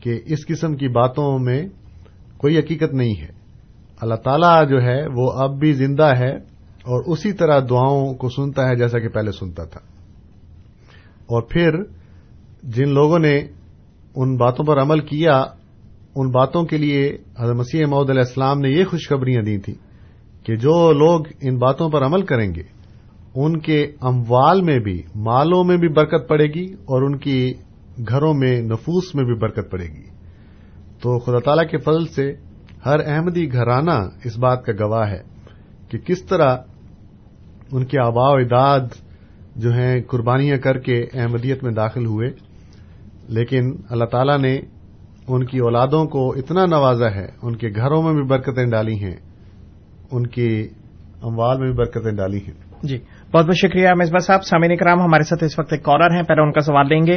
[0.00, 1.68] کہ اس قسم کی باتوں میں
[2.36, 3.28] کوئی حقیقت نہیں ہے۔
[4.00, 6.49] اللہ تعالیٰ جو ہے وہ اب بھی زندہ ہے۔
[6.82, 9.80] اور اسی طرح دعاؤں کو سنتا ہے جیسا کہ پہلے سنتا تھا۔
[11.26, 11.82] اور پھر
[12.62, 13.38] جن لوگوں نے
[14.16, 15.44] ان باتوں پر عمل کیا،
[16.16, 19.74] ان باتوں کے لیے حضرت مسیح محدود علیہ السلام نے یہ خوشخبریاں دی تھیں
[20.46, 22.62] کہ جو لوگ ان باتوں پر عمل کریں گے،
[23.34, 27.54] ان کے اموال میں بھی، مالوں میں بھی برکت پڑے گی اور ان کی
[28.08, 30.04] گھروں میں نفوس میں بھی برکت پڑے گی۔
[31.02, 32.34] تو خدا تعالی کے فضل سے
[32.86, 35.29] ہر احمدی گھرانہ اس بات کا گواہ ہے۔
[35.90, 36.56] کہ کس طرح
[37.72, 38.80] ان کے آبا و اجداد
[39.56, 42.30] جو ہیں قربانیاں کر کے احمدیت میں داخل ہوئے،
[43.28, 44.60] لیکن اللہ تعالی نے
[45.28, 49.16] ان کی اولادوں کو اتنا نوازا ہے، ان کے گھروں میں بھی برکتیں ڈالی ہیں،
[50.10, 50.68] ان کی
[51.22, 52.98] اموال میں بھی برکتیں ڈالی ہیں۔ جی۔
[53.34, 56.40] بہت بہت شکریہ مصباح صاحب سامعین کرام ہمارے ساتھ اس وقت ایک کالر ہیں پہلے
[56.40, 57.16] ان کا سوال لیں گے۔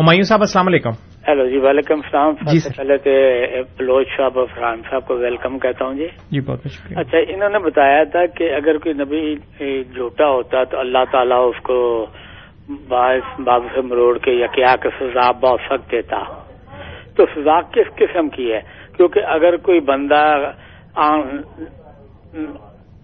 [0.00, 0.90] ہمایوں صاحب السلام علیکم۔
[1.28, 3.10] ہیلو جی وعلیکم السلام۔ جی۔ پہلے تو
[3.78, 7.18] بلوچ صاحب اور فرحان صاحب کو ویلکم کہتا ہوں جی۔ جی بہت بہت شکریہ۔ اچھا
[7.18, 9.34] انہوں نے بتایا تھا کہ اگر کوئی نبی
[9.82, 12.06] جھوٹا ہوتا تو اللہ تعالیٰ اس کو
[12.88, 16.18] باعث باب سے مروڑ کے یا کیا کہ سزا بہت سخت دیتا۔
[17.16, 18.60] تو سزا کس قسم کی ہے؟
[18.96, 20.52] کیونکہ اگر کوئی بندہ
[20.96, 21.64] آن-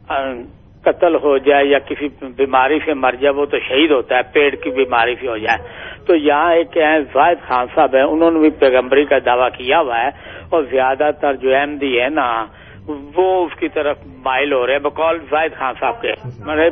[0.08, 0.44] آن-
[0.86, 4.62] قتل ہو جائے یا کسی بیماری سے مر جائے، وہ تو شہید ہوتا ہے، پیٹ
[4.62, 5.68] کی بیماری سے ہو جائے۔
[6.06, 9.80] تو یہاں ایک ہیں، زاہد خان صاحب ہیں، انہوں نے بھی پیغمبری کا دعویٰ کیا
[9.80, 10.08] ہوا ہے۔
[10.50, 12.46] اور زیادہ تر جو احمدی ہے نا،
[13.16, 16.12] وہ اس کی طرف مائل ہو رہے ہیں، بقول زاہد خان صاحب کے۔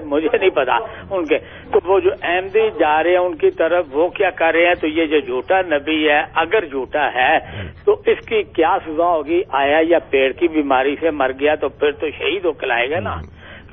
[0.05, 0.77] مجھے نہیں پتا
[1.11, 1.39] ان کے۔
[1.73, 4.75] تو وہ جو احمدی جا رہے ہیں، ان کی طرف وہ کیا کر رہے ہیں؟
[4.75, 7.39] تو یہ جو جھوٹا نبی ہے، اگر جھوٹا ہے،
[7.85, 11.69] تو اس کی کیا سزا ہوگی؟ آیا یا پیڑ کی بیماری سے مر گیا تو
[11.69, 13.17] پھر تو شہید ہو کے لائے گا نا۔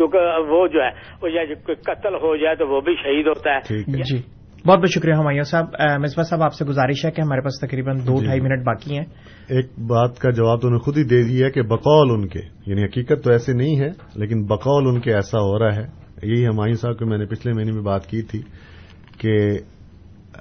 [0.02, 0.89] کیونکہ وہ جو ہے
[1.22, 4.18] وہ یا جب کوئی قتل ہو جائے تو وہ بھی شہید ہوتا ہے۔ ٹھیک جی۔
[4.68, 5.66] بہت بہت شکریہ ہمایوں صاحب۔
[5.99, 8.97] مصباح صاحب آپ سے گزارش ہے کہ ہمارے پاس تقریباً دو جی۔ ڈھائی منٹ باقی
[8.97, 9.06] ہیں۔
[9.49, 12.39] ایک بات کا جواب تو انہوں نے خود ہی دے دیا کہ بقول ان کے
[12.66, 15.84] یعنی حقیقت تو ایسے نہیں ہے لیکن بقول ان کے ایسا ہو رہا ہے۔
[16.24, 18.41] یہی ہمایوں صاحب کو میں نے پچھلے مہینے میں بات کی تھی
[19.18, 19.58] کہ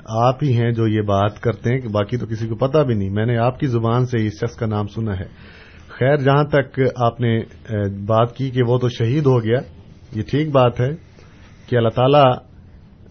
[0.08, 2.94] آپ ہی ہیں جو یہ بات کرتے ہیں کہ باقی تو کسی کو پتا بھی
[2.94, 5.59] نہیں۔ میں نے آپ کی زبان سے اس شخص کا نام سنا ہے۔
[6.01, 7.40] خیر، جہاں تک آپ نے
[8.07, 9.59] بات کی کہ وہ تو شہید ہو گیا،
[10.16, 10.88] یہ ٹھیک بات ہے
[11.68, 12.51] کہ اللہ تعالی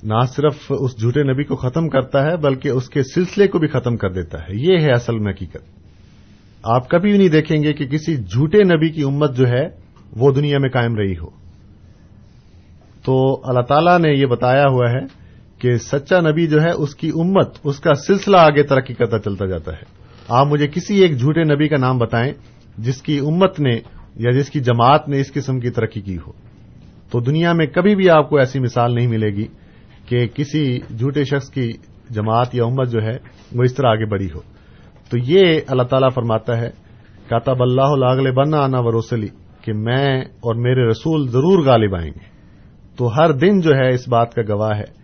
[0.04, 3.68] نہ صرف اس جھوٹے نبی کو ختم کرتا ہے، بلکہ اس کے سلسلے کو بھی
[3.68, 5.58] ختم کر دیتا ہے۔ یہ ہے اصل میں حقیقت۔
[6.64, 9.68] آپ کبھی بھی نہیں دیکھیں گے کہ کسی جھوٹے نبی کی امت جو ہے،
[10.16, 11.30] وہ دنیا میں قائم رہی ہو۔
[13.06, 15.06] تو اللہ تعالیٰ نے یہ بتایا ہوا ہے
[15.60, 19.46] کہ سچا نبی جو ہے، اس کی امت، اس کا سلسلہ آگے ترقی کرتا چلتا
[19.46, 19.84] جاتا ہے۔
[20.28, 22.34] آپ مجھے کسی ایک جھوٹے نبی کا نام بتائیں
[22.80, 23.76] جس کی امت نے
[24.16, 26.32] یا جس کی جماعت نے اس قسم کی ترقی کی ہو۔
[27.12, 29.48] تو دنیا میں کبھی بھی آپ کو ایسی مثال نہیں ملے گی
[30.06, 31.72] کہ کسی جھوٹے شخص کی
[32.10, 33.18] جماعت یا امت جو ہے
[33.56, 34.40] وہ اس طرح آگے بڑھی ہو۔
[35.10, 36.70] تو یہ اللہ تعالیٰ فرماتا ہے،
[37.30, 39.28] کاتب اللہ لاغل بنا آنا و رسلی
[39.62, 42.40] کہ میں اور میرے رسول ضرور غالب آئیں گے۔
[42.98, 45.00] تو ہر دن جو ہے اس بات کا گواہ ہے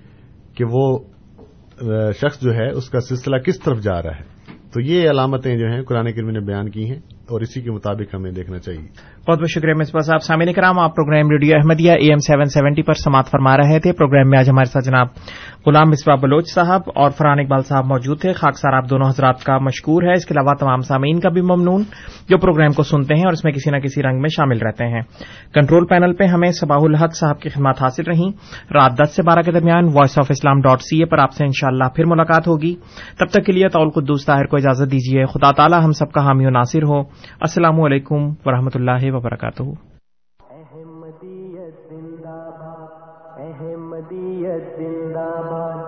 [0.56, 1.00] کہ وہ
[2.14, 4.24] شخص جو ہے اس کا سلسلہ کس طرف جا رہا ہے۔
[4.74, 8.16] تو یہ علامتیں جو ہیں قرآن کریم نے بیان کی ہیں۔ اور اسی کے مطابق
[8.16, 8.88] ہمیں دیکھنا چاہیے۔
[9.28, 10.24] بہت بہت شکریہ مصباح صاحب.
[10.24, 13.94] سامعین کرام، آپ programme radio Ahmadiyya A M seven seventy پر سماعت فرما رہے تھے۔
[13.94, 15.08] پروگرام میں آج ہمارے ساتھ جناب
[15.66, 19.44] غلام مصباح بلوچ صاحب اور فرحان اقبال صاحب موجود تھے۔ خاک سار، آپ دونوں حضرات
[19.44, 21.84] کا مشکور ہے اس کے علاوہ تمام سامعین کا بھی ممنون
[22.30, 24.86] جو پروگرام کو سنتے ہیں اور اس میں کسی نہ کسی رنگ میں شامل رہتے
[24.86, 25.02] ہیں۔
[25.54, 28.30] کنٹرول پینل پہ ہمیں صباح الحق صاحب کی خدمات حاصل رہیں۔
[28.74, 31.46] رات دس سے بارہ کے درمیان voice of Islam dot C A پر آپ سے
[31.46, 32.76] انشاءاللہ پھر ملاقات ہوگی۔
[33.20, 36.22] تب تک کے لیے طول قدوس طاہر کو اجازت دیجیے۔ خدا تعالی ہم سب کا
[36.26, 37.00] حامی و ناصر ہو۔
[37.40, 39.64] السلام علیکم ورحمۃ اللہ وبرکاتہ۔
[40.50, 45.80] احمدیت زندہ باد احمدیت زندہ باد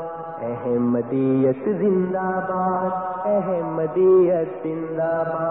[0.43, 2.91] احمدیت زندہ باد
[3.25, 5.47] احمدیت زندہ باد۔